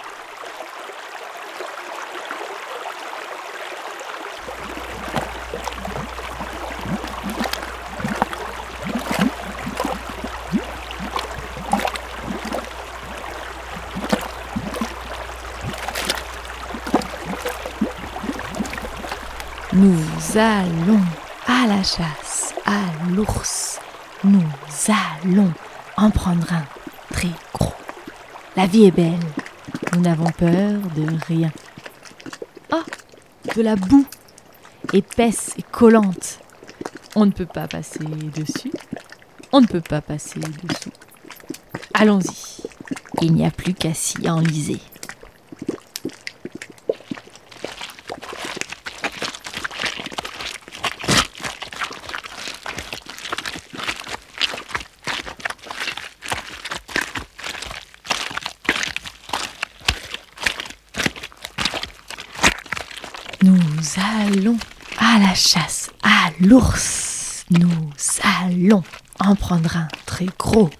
Nous 19.76 19.90
allons 20.38 21.00
à 21.46 21.66
la 21.66 21.82
chasse 21.82 22.54
à 22.66 22.80
l'ours. 23.10 23.80
Nous 24.24 24.42
allons 24.88 25.52
en 25.96 26.10
prendre 26.10 26.52
un 26.52 26.64
très 27.12 27.30
gros. 27.54 27.72
La 28.56 28.66
vie 28.66 28.84
est 28.84 28.90
belle. 28.90 29.18
Nous 29.94 30.00
n'avons 30.00 30.30
peur 30.30 30.80
de 30.94 31.06
rien. 31.26 31.50
Ah, 32.70 32.84
de 33.54 33.62
la 33.62 33.76
boue, 33.76 34.06
épaisse 34.92 35.54
et 35.58 35.62
collante. 35.62 36.40
On 37.14 37.26
ne 37.26 37.30
peut 37.30 37.46
pas 37.46 37.68
passer 37.68 38.04
dessus. 38.04 38.72
On 39.52 39.60
ne 39.60 39.66
peut 39.66 39.80
pas 39.80 40.00
passer 40.00 40.40
dessous. 40.40 40.92
Allons-y. 41.94 42.62
Il 43.22 43.32
n'y 43.32 43.46
a 43.46 43.50
plus 43.50 43.72
qu'à 43.72 43.94
s'y 43.94 44.28
enliser. 44.28 44.80
Nous 63.86 64.02
allons 64.02 64.58
à 64.98 65.18
la 65.20 65.34
chasse 65.34 65.90
à 66.02 66.30
l'ours. 66.40 67.44
Nous 67.50 67.70
allons 68.40 68.82
en 69.20 69.36
prendre 69.36 69.76
un 69.76 69.86
très 70.06 70.26
gros. 70.38 70.70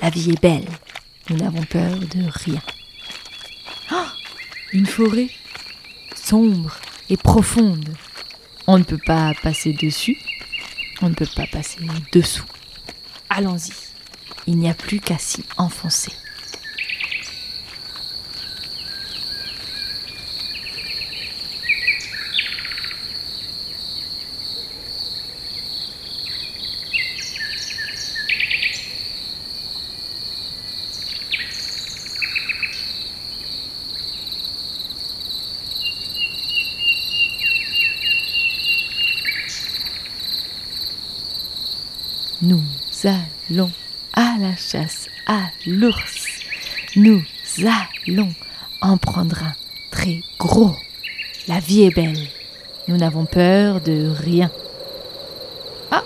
La 0.00 0.08
vie 0.08 0.30
est 0.30 0.40
belle. 0.40 0.68
Nous 1.28 1.36
n'avons 1.36 1.62
peur 1.64 1.98
de 1.98 2.24
rien. 2.44 2.62
Ah 3.90 4.06
Une 4.72 4.86
forêt 4.86 5.28
sombre 6.14 6.78
et 7.10 7.18
profonde. 7.18 7.94
On 8.66 8.78
ne 8.78 8.84
peut 8.84 9.00
pas 9.04 9.32
passer 9.42 9.74
dessus. 9.74 10.16
On 11.02 11.10
ne 11.10 11.14
peut 11.14 11.28
pas 11.36 11.46
passer 11.48 11.80
dessous. 12.12 12.46
Allons-y. 13.28 13.72
Il 14.46 14.56
n'y 14.56 14.70
a 14.70 14.74
plus 14.74 15.00
qu'à 15.00 15.18
s'y 15.18 15.44
enfoncer. 15.58 16.12
Nous 42.40 42.62
allons 43.04 43.70
à 44.14 44.36
la 44.40 44.56
chasse 44.56 45.08
à 45.26 45.42
l'ours. 45.66 46.26
Nous 46.96 47.22
allons 47.58 48.32
en 48.80 48.96
prendre 48.96 49.42
un 49.42 49.52
très 49.90 50.22
gros. 50.38 50.74
La 51.46 51.60
vie 51.60 51.84
est 51.84 51.94
belle. 51.94 52.26
Nous 52.88 52.96
n'avons 52.96 53.26
peur 53.26 53.80
de 53.80 54.08
rien. 54.10 54.50
Ah 55.90 56.04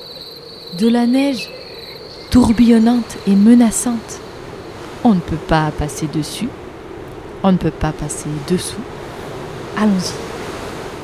De 0.79 0.89
la 0.89 1.07
neige 1.07 1.49
tourbillonnante 2.31 3.17
et 3.27 3.35
menaçante. 3.35 4.21
On 5.05 5.15
ne 5.15 5.21
peut 5.21 5.37
pas 5.37 5.71
passer 5.71 6.07
dessus. 6.09 6.49
On 7.43 7.53
ne 7.53 7.59
peut 7.59 7.71
pas 7.71 7.93
passer 7.93 8.29
dessous. 8.49 8.83
Allons-y. 9.79 10.13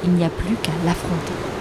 Il 0.05 0.11
n'y 0.11 0.25
a 0.25 0.31
plus 0.31 0.57
qu'à 0.57 0.73
l'affronter. 0.85 1.52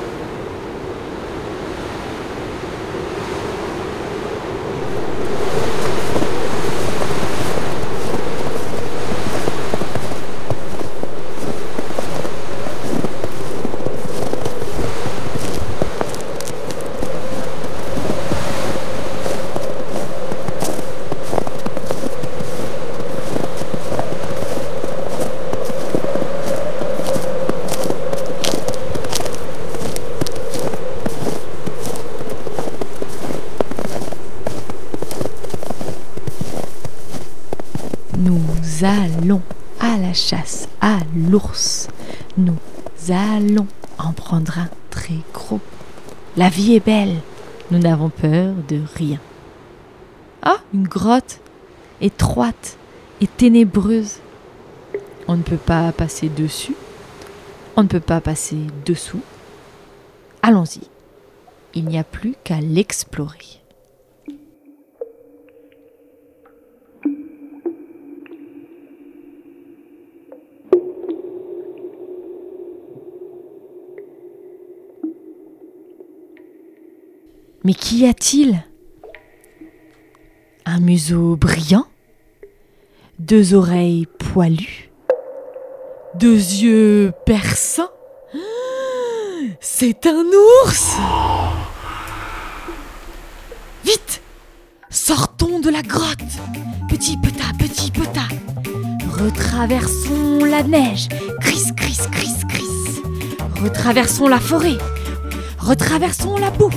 Allons 38.84 39.44
à 39.80 39.96
la 39.98 40.12
chasse 40.14 40.68
à 40.82 40.98
l'ours. 41.16 41.88
Nous 42.36 42.58
allons 43.10 43.68
en 44.00 44.12
prendre 44.12 44.58
un 44.58 44.70
très 44.90 45.20
gros. 45.34 45.60
La 46.36 46.50
vie 46.50 46.74
est 46.76 46.84
belle. 46.84 47.18
Nous 47.70 47.78
n'avons 47.78 48.10
peur 48.10 48.56
de 48.68 48.82
rien. 48.96 49.20
Ah, 50.42 50.58
une 50.74 50.88
grotte 50.88 51.42
étroite 52.00 52.78
et 53.20 53.28
ténébreuse. 53.28 54.18
On 55.28 55.38
ne 55.38 55.44
peut 55.44 55.58
pas 55.58 55.92
passer 55.92 56.30
dessus. 56.30 56.76
On 57.76 57.84
ne 57.84 57.88
peut 57.88 58.00
pas 58.00 58.20
passer 58.20 58.58
dessous. 58.86 59.22
Allons-y. 60.42 60.82
Il 61.76 61.86
n'y 61.86 62.00
a 62.00 62.04
plus 62.04 62.34
qu'à 62.44 62.60
l'explorer. 62.60 63.61
Mais 77.64 77.76
qu'y 77.76 78.08
a-t-il? 78.08 78.64
Un 80.66 80.80
museau 80.80 81.36
brillant? 81.36 81.86
Deux 83.20 83.54
oreilles 83.54 84.08
poilues? 84.18 84.90
Deux 86.16 86.34
yeux 86.34 87.14
perçants? 87.26 87.92
C'est 89.60 90.08
un 90.08 90.26
ours! 90.66 90.98
Vite! 93.86 94.22
Sortons 94.90 95.60
de 95.60 95.70
la 95.70 95.84
grotte! 95.84 96.18
Petit 96.90 97.16
peta, 97.18 97.44
petit 97.60 97.92
peta 97.92 98.24
Retraversons 99.08 100.46
la 100.46 100.64
neige! 100.64 101.10
Cris, 101.42 101.76
cris, 101.78 102.00
cris, 102.12 102.48
cris 102.50 103.62
Retraversons 103.64 104.28
la 104.28 104.40
forêt! 104.40 104.78
Retraversons 105.60 106.38
la 106.38 106.50
boue 106.50 106.72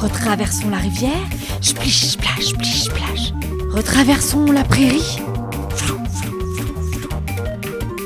Retraversons 0.00 0.70
la 0.70 0.78
rivière. 0.78 1.10
Splish, 1.60 2.12
splash, 2.12 2.54
splash. 2.64 3.34
Retraversons 3.70 4.46
la 4.50 4.64
prairie. 4.64 5.18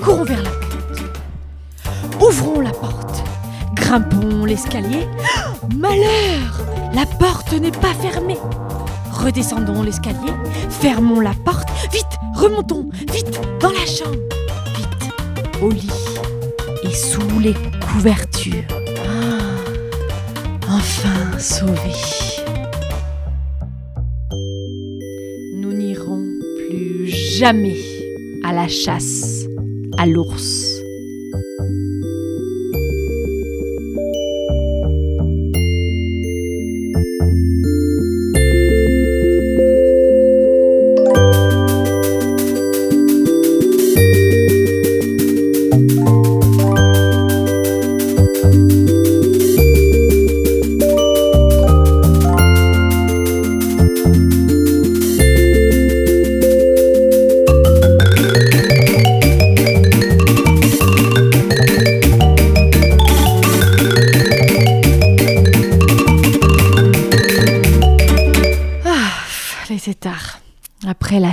Courons 0.02 0.24
vers 0.24 0.42
la 0.42 0.50
porte. 0.50 2.20
Ouvrons 2.20 2.60
la 2.60 2.72
porte. 2.72 3.22
Grimpons 3.76 4.44
l'escalier. 4.44 5.06
Malheur 5.76 6.64
La 6.94 7.06
porte 7.06 7.52
n'est 7.52 7.70
pas 7.70 7.94
fermée. 7.94 8.38
Redescendons 9.12 9.84
l'escalier. 9.84 10.32
Fermons 10.70 11.20
la 11.20 11.34
porte. 11.44 11.68
Vite 11.92 12.18
Remontons 12.34 12.90
Vite 13.12 13.40
Dans 13.60 13.70
la 13.70 13.86
chambre 13.86 14.18
Vite 14.76 15.62
Au 15.62 15.70
lit. 15.70 15.88
Et 16.82 16.92
sous 16.92 17.38
les 17.38 17.54
couvertures 17.80 18.83
sauvé. 21.38 21.92
Nous 25.60 25.72
n'irons 25.72 26.22
plus 26.68 27.08
jamais 27.08 27.76
à 28.44 28.52
la 28.52 28.68
chasse 28.68 29.44
à 29.98 30.06
l'ours. 30.06 30.83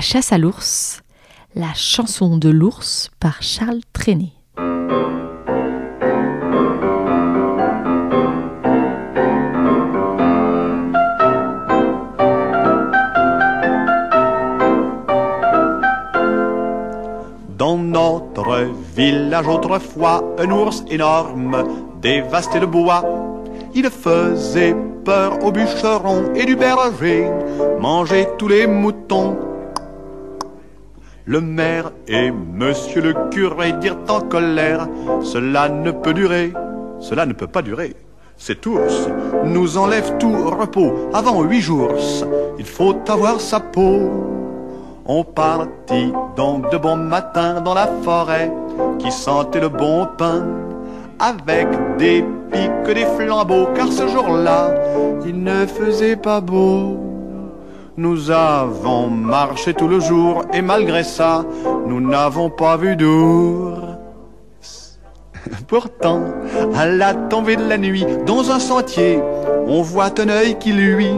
La 0.01 0.03
chasse 0.03 0.33
à 0.33 0.39
l'ours, 0.39 1.03
la 1.53 1.75
chanson 1.75 2.37
de 2.39 2.49
l'ours 2.49 3.11
par 3.19 3.43
Charles 3.43 3.81
Trenet. 3.93 4.33
Dans 17.55 17.77
notre 17.77 18.71
village 18.95 19.47
autrefois, 19.47 20.23
un 20.39 20.49
ours 20.49 20.83
énorme 20.89 21.63
dévastait 22.01 22.59
le 22.59 22.65
bois. 22.65 23.05
Il 23.75 23.87
faisait 23.91 24.75
peur 25.05 25.45
aux 25.45 25.51
bûcherons 25.51 26.33
et 26.33 26.45
du 26.45 26.55
berger, 26.55 27.29
manger 27.79 28.27
tous 28.39 28.47
les 28.47 28.65
moutons. 28.65 29.50
Le 31.31 31.39
maire 31.39 31.93
et 32.09 32.29
monsieur 32.29 33.01
le 33.01 33.13
curé 33.29 33.71
dirent 33.79 34.03
en 34.09 34.19
colère, 34.19 34.89
cela 35.23 35.69
ne 35.69 35.91
peut 35.91 36.13
durer, 36.13 36.51
cela 36.99 37.25
ne 37.25 37.31
peut 37.31 37.47
pas 37.47 37.61
durer. 37.61 37.95
Cet 38.35 38.65
ours 38.65 39.07
nous 39.45 39.77
enlève 39.77 40.17
tout 40.17 40.49
repos 40.49 40.91
avant 41.13 41.41
huit 41.43 41.61
jours, 41.61 41.93
il 42.59 42.65
faut 42.65 42.97
avoir 43.07 43.39
sa 43.39 43.61
peau. 43.61 44.11
On 45.05 45.23
partit 45.23 46.11
donc 46.35 46.69
de 46.69 46.77
bon 46.77 46.97
matin 46.97 47.61
dans 47.61 47.75
la 47.75 47.87
forêt 48.03 48.51
qui 48.99 49.09
sentait 49.09 49.61
le 49.61 49.69
bon 49.69 50.09
pain 50.17 50.45
avec 51.17 51.69
des 51.97 52.25
piques, 52.51 52.93
des 52.93 53.05
flambeaux, 53.17 53.67
car 53.73 53.89
ce 53.89 54.05
jour-là, 54.05 54.73
il 55.25 55.41
ne 55.41 55.65
faisait 55.65 56.17
pas 56.17 56.41
beau. 56.41 57.10
Nous 58.01 58.31
avons 58.31 59.11
marché 59.11 59.75
tout 59.75 59.87
le 59.87 59.99
jour 59.99 60.43
et 60.51 60.63
malgré 60.63 61.03
ça, 61.03 61.45
nous 61.85 62.01
n'avons 62.01 62.49
pas 62.49 62.75
vu 62.75 62.95
d'ours. 62.95 64.97
Pourtant, 65.67 66.23
à 66.73 66.87
la 66.87 67.13
tombée 67.13 67.57
de 67.57 67.69
la 67.69 67.77
nuit, 67.77 68.03
dans 68.25 68.49
un 68.49 68.57
sentier, 68.57 69.19
on 69.67 69.83
voit 69.83 70.19
un 70.19 70.29
œil 70.29 70.57
qui 70.57 70.73
luit. 70.73 71.13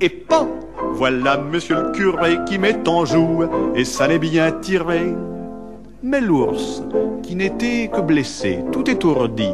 Et 0.00 0.08
pas, 0.08 0.48
voilà 0.94 1.36
monsieur 1.36 1.74
le 1.74 1.92
curé 1.92 2.38
qui 2.46 2.58
met 2.58 2.88
en 2.88 3.04
joue, 3.04 3.44
et 3.74 3.84
ça 3.84 4.08
n'est 4.08 4.18
bien 4.18 4.50
tiré. 4.50 5.14
Mais 6.02 6.22
l'ours, 6.22 6.82
qui 7.22 7.36
n'était 7.36 7.90
que 7.92 8.00
blessé, 8.00 8.60
tout 8.72 8.88
étourdi, 8.88 9.50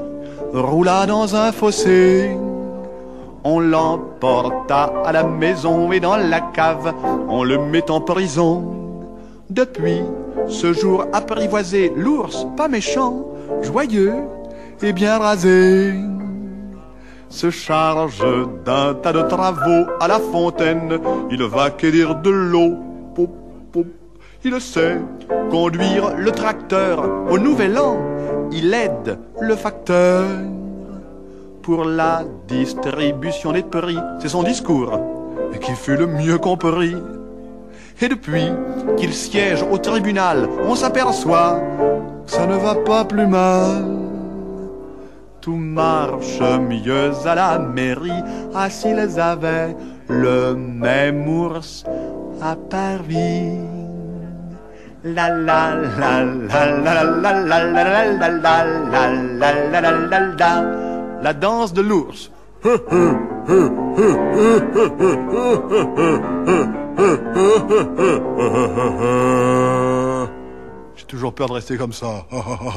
roula 0.52 1.06
dans 1.06 1.34
un 1.34 1.50
fossé. 1.50 2.30
On 3.46 3.60
l'emporta 3.60 4.90
à 5.04 5.12
la 5.12 5.22
maison 5.22 5.92
et 5.92 6.00
dans 6.00 6.16
la 6.16 6.40
cave, 6.40 6.94
on 7.28 7.44
le 7.44 7.58
met 7.58 7.90
en 7.90 8.00
prison. 8.00 8.64
Depuis 9.50 10.00
ce 10.48 10.72
jour 10.72 11.04
apprivoisé, 11.12 11.92
l'ours, 11.94 12.46
pas 12.56 12.68
méchant, 12.68 13.26
joyeux 13.60 14.14
et 14.82 14.94
bien 14.94 15.18
rasé, 15.18 15.92
se 17.28 17.50
charge 17.50 18.24
d'un 18.64 18.94
tas 18.94 19.12
de 19.12 19.22
travaux 19.22 19.90
à 20.00 20.08
la 20.08 20.20
fontaine. 20.20 20.98
Il 21.30 21.42
va 21.42 21.70
cueillir 21.70 22.14
de 22.14 22.30
l'eau. 22.30 22.76
Il 24.42 24.58
sait 24.60 25.00
conduire 25.50 26.16
le 26.16 26.30
tracteur 26.30 27.04
au 27.30 27.38
nouvel 27.38 27.78
an. 27.78 27.98
Il 28.52 28.72
aide 28.72 29.18
le 29.40 29.54
facteur 29.54 30.24
pour 31.64 31.84
la 31.86 32.22
distribution 32.46 33.52
des 33.52 33.62
prix. 33.62 33.98
C'est 34.20 34.28
son 34.28 34.42
discours 34.42 35.00
qui 35.62 35.72
fut 35.72 35.96
le 35.96 36.06
mieux 36.06 36.36
compris. 36.36 36.94
Et 38.02 38.08
depuis 38.08 38.48
qu'il 38.98 39.14
siège 39.14 39.64
au 39.70 39.78
tribunal, 39.78 40.46
on 40.66 40.74
s'aperçoit 40.74 41.62
que 42.26 42.30
ça 42.30 42.46
ne 42.46 42.56
va 42.56 42.74
pas 42.74 43.04
plus 43.04 43.26
mal. 43.26 43.84
Tout 45.40 45.56
marche 45.56 46.40
mieux 46.68 47.12
à 47.24 47.34
la 47.34 47.58
mairie, 47.58 48.22
ah 48.54 48.68
s'ils 48.68 49.18
avaient 49.18 49.74
le 50.08 50.54
même 50.54 51.26
ours 51.28 51.84
à 52.42 52.56
Paris. 52.56 53.58
La 61.24 61.32
danse 61.32 61.72
de 61.72 61.80
l'ours. 61.80 62.30
J'ai 70.96 71.04
toujours 71.06 71.32
peur 71.34 71.48
de 71.48 71.54
rester 71.54 71.78
comme 71.78 71.94
ça. 71.94 72.26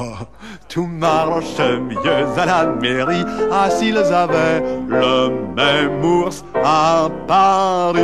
Tout 0.70 0.86
marche 0.86 1.58
mieux 1.58 1.98
à 2.38 2.46
la 2.46 2.66
mairie. 2.66 3.22
Ah, 3.52 3.68
s'ils 3.68 3.98
avaient 3.98 4.60
le 4.88 5.28
même 5.54 6.02
ours 6.02 6.42
à 6.54 7.10
Paris. 7.26 8.00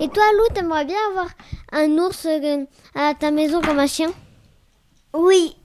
Et 0.00 0.08
toi, 0.08 0.24
Lou, 0.38 0.54
t'aimerais 0.54 0.86
bien 0.86 0.96
avoir 1.10 1.28
un 1.72 1.90
ours 1.98 2.24
euh, 2.24 2.64
à 2.94 3.12
ta 3.12 3.30
maison 3.30 3.60
comme 3.60 3.80
un 3.80 3.86
chien? 3.86 4.10
Oui. 5.12 5.56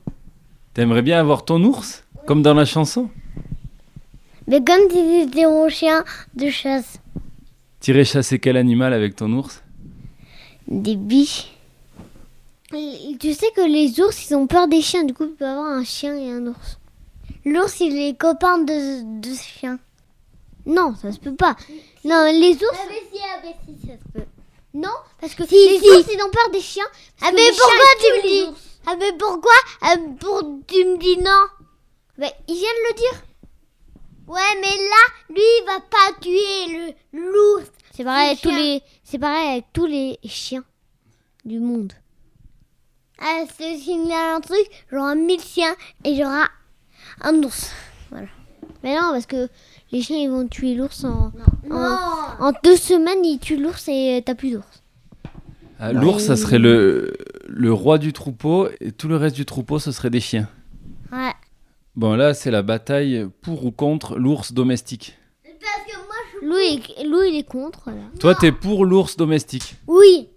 T'aimerais 0.77 1.01
bien 1.01 1.19
avoir 1.19 1.43
ton 1.43 1.63
ours 1.63 2.03
Comme 2.27 2.43
dans 2.43 2.53
la 2.53 2.63
chanson? 2.63 3.09
Mais 4.45 4.63
comme 4.63 4.87
tu 4.91 4.99
étais 5.23 5.47
mon 5.47 5.67
chien 5.69 6.05
de 6.35 6.51
chasse. 6.51 6.99
T'irais 7.79 8.05
chasser 8.05 8.37
quel 8.37 8.55
animal 8.57 8.93
avec 8.93 9.15
ton 9.15 9.33
ours? 9.33 9.63
Des 10.67 10.95
biches. 10.95 11.51
Tu 12.69 13.33
sais 13.33 13.49
que 13.55 13.67
les 13.67 13.99
ours, 13.99 14.29
ils 14.29 14.35
ont 14.35 14.45
peur 14.45 14.67
des 14.67 14.81
chiens. 14.83 15.03
Du 15.03 15.15
coup, 15.15 15.25
tu 15.25 15.33
peux 15.33 15.47
avoir 15.47 15.65
un 15.65 15.83
chien 15.83 16.15
et 16.15 16.29
un 16.31 16.45
ours. 16.45 16.77
L'ours, 17.43 17.79
il 17.79 17.97
est 17.97 18.15
copain 18.15 18.59
de, 18.59 19.19
de 19.19 19.33
ce 19.33 19.41
chien. 19.43 19.79
Non, 20.67 20.93
ça 21.01 21.11
se 21.11 21.17
peut 21.17 21.33
pas. 21.33 21.55
Non, 22.05 22.23
les 22.31 22.53
ours... 22.53 22.63
Ah, 22.73 22.85
mais 22.87 23.01
si, 23.11 23.19
ah, 23.23 23.39
mais 23.43 23.55
si, 23.65 23.87
ça 23.87 23.93
se 23.93 24.11
peut. 24.19 24.25
Non, 24.75 24.93
parce 25.19 25.33
que 25.33 25.43
Si, 25.47 25.55
les 25.55 25.79
si. 25.79 25.89
ours, 25.89 26.05
ils 26.13 26.21
ont 26.23 26.29
peur 26.29 26.51
des 26.53 26.61
chiens. 26.61 26.85
parce 27.19 27.31
Ah, 27.31 27.31
que 27.31 27.35
mais 27.35 27.49
les 27.49 27.57
pourquoi 27.57 27.77
tu 27.99 28.05
me 28.05 28.29
dis 28.31 28.49
ours. 28.51 28.61
Ah, 28.89 28.95
mais 28.97 29.11
pourquoi? 29.19 29.51
Ah, 29.81 29.95
pour, 30.19 30.41
tu 30.65 30.85
me 30.85 30.97
dis 30.97 31.17
non 31.17 31.47
Ben, 32.17 32.31
ils 32.47 32.55
viennent 32.55 32.83
le 32.89 32.95
dire. 32.95 33.21
Ouais, 34.27 34.55
mais 34.61 34.75
là, 34.77 35.03
lui, 35.29 35.41
il 35.41 35.63
va 35.65 35.79
pas 35.81 36.19
tuer 36.21 36.95
le 37.13 37.19
l'ours. 37.19 37.69
C'est 37.93 38.03
pareil, 38.03 38.27
avec 38.27 38.41
tous 38.41 38.49
les, 38.49 38.81
c'est 39.03 39.19
pareil 39.19 39.49
avec 39.51 39.65
tous 39.73 39.85
les 39.87 40.19
chiens 40.23 40.63
du 41.45 41.59
monde. 41.59 41.93
Ah, 43.19 43.43
c'est 43.57 43.77
signale 43.77 44.35
un 44.35 44.41
truc, 44.41 44.65
j'aurai 44.91 45.15
1000 45.15 45.41
chiens 45.41 45.75
et 46.03 46.15
j'aurai 46.15 46.43
un 47.21 47.43
ours. 47.43 47.71
Voilà. 48.09 48.27
Mais 48.83 48.95
non, 48.95 49.11
parce 49.11 49.25
que 49.25 49.49
les 49.91 50.01
chiens, 50.01 50.17
ils 50.17 50.29
vont 50.29 50.47
tuer 50.47 50.75
l'ours 50.75 51.03
en, 51.03 51.31
en, 51.71 51.97
en 52.39 52.53
deux 52.63 52.77
semaines, 52.77 53.25
ils 53.25 53.39
tuent 53.39 53.57
l'ours 53.57 53.87
et 53.87 54.17
euh, 54.17 54.21
t'as 54.23 54.35
plus 54.35 54.51
d'ours. 54.51 54.83
Ah, 55.79 55.93
L'ours, 55.93 56.23
ça 56.23 56.35
serait 56.35 56.57
le, 56.59 57.13
le 57.47 57.71
roi 57.71 57.97
du 57.99 58.11
troupeau 58.13 58.67
et 58.81 58.91
tout 58.91 59.07
le 59.07 59.15
reste 59.15 59.35
du 59.35 59.45
troupeau, 59.45 59.77
ce 59.79 59.91
serait 59.91 60.09
des 60.09 60.19
chiens. 60.19 60.49
Ouais. 61.11 61.33
Bon, 61.95 62.15
là, 62.15 62.33
c'est 62.33 62.51
la 62.51 62.63
bataille 62.63 63.27
pour 63.41 63.65
ou 63.65 63.71
contre 63.71 64.17
l'ours 64.17 64.53
domestique. 64.53 65.17
Lou, 66.43 66.55
il, 66.55 67.09
Lou, 67.09 67.23
il 67.23 67.37
est 67.39 67.43
contre, 67.47 67.89
là. 67.89 67.95
Toi, 68.19 68.35
t'es 68.35 68.51
pour 68.51 68.85
l'ours 68.85 69.17
domestique. 69.17 69.75
Oui. 69.87 70.29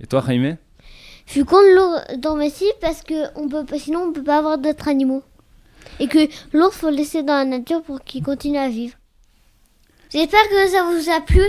Et 0.00 0.06
toi, 0.06 0.22
Jaime? 0.26 0.56
Je 1.26 1.32
suis 1.32 1.44
contre 1.44 1.68
l'ours 1.74 2.18
domestique 2.18 2.74
parce 2.80 3.02
que 3.02 3.14
on 3.38 3.48
peut, 3.48 3.64
pas- 3.64 3.78
sinon 3.78 4.00
on 4.08 4.12
peut 4.12 4.24
pas 4.24 4.38
avoir 4.38 4.58
d'autres 4.58 4.88
animaux. 4.88 5.22
Et 6.00 6.08
que 6.08 6.18
l'ours 6.52 6.74
faut 6.76 6.90
le 6.90 6.96
laisser 6.96 7.22
dans 7.22 7.34
la 7.34 7.44
nature 7.44 7.82
pour 7.82 8.00
qu'il 8.02 8.22
continue 8.22 8.58
à 8.58 8.68
vivre. 8.68 8.94
J'espère 10.10 10.42
que 10.48 10.68
ça 10.68 10.82
vous 10.90 11.10
a 11.10 11.20
plu. 11.20 11.42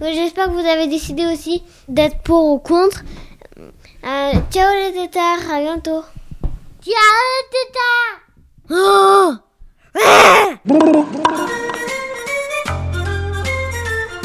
J'espère 0.00 0.46
que 0.46 0.50
vous 0.50 0.66
avez 0.66 0.86
décidé 0.86 1.26
aussi 1.26 1.62
d'être 1.88 2.18
pour 2.22 2.52
ou 2.52 2.58
contre. 2.58 3.02
Euh, 3.58 4.32
ciao 4.50 4.72
les 4.74 4.92
tétards, 4.92 5.50
à 5.52 5.60
bientôt. 5.60 6.04
Ciao 6.82 6.94
les 7.34 7.48
tétards 7.50 8.18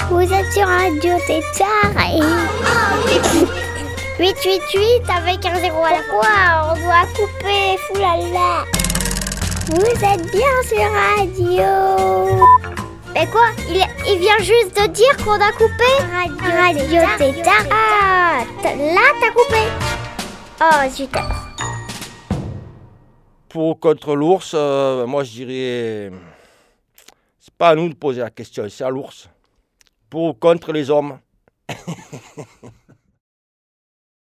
Vous 0.10 0.34
êtes 0.34 0.52
sur 0.52 0.68
Radio 0.68 1.14
Tétard 1.26 1.98
et... 2.14 2.22
888 4.20 5.10
avec 5.10 5.44
un 5.46 5.56
zéro 5.60 5.84
à 5.84 5.92
la 5.92 6.04
fois, 6.04 6.72
on 6.72 6.76
doit 6.84 7.08
couper, 7.16 7.78
foulala. 7.88 8.66
Vous 9.72 10.06
êtes 10.06 10.32
bien 10.32 10.62
sur 10.70 10.88
Radio. 11.18 12.73
Mais 13.13 13.28
quoi 13.28 13.52
il, 13.69 14.19
vient 14.19 14.39
juste 14.39 14.76
de 14.76 14.88
dire 14.88 15.17
qu'on 15.17 15.39
a 15.39 15.52
coupé 15.52 15.84
Radio 16.41 17.02
Tétard. 17.17 17.65
Ah, 17.71 18.43
là 18.63 19.02
t'as 19.21 19.32
coupé. 19.32 19.62
Oh, 20.62 20.89
zut. 20.89 21.10
Pour 23.49 23.69
ou 23.69 23.76
contre 23.76 24.15
l'ours, 24.15 24.54
euh, 24.56 25.06
moi 25.06 25.23
je 25.23 25.32
dirais. 25.32 26.12
C'est 27.39 27.54
pas 27.56 27.69
à 27.69 27.76
nous 27.76 27.89
de 27.89 27.93
poser 27.93 28.21
la 28.21 28.32
question, 28.32 28.65
c'est 28.67 28.84
à 28.84 28.89
l'ours. 28.89 29.30
Pour 30.10 30.23
ou 30.23 30.34
contre 30.34 30.71
les 30.71 30.89
hommes 30.89 31.19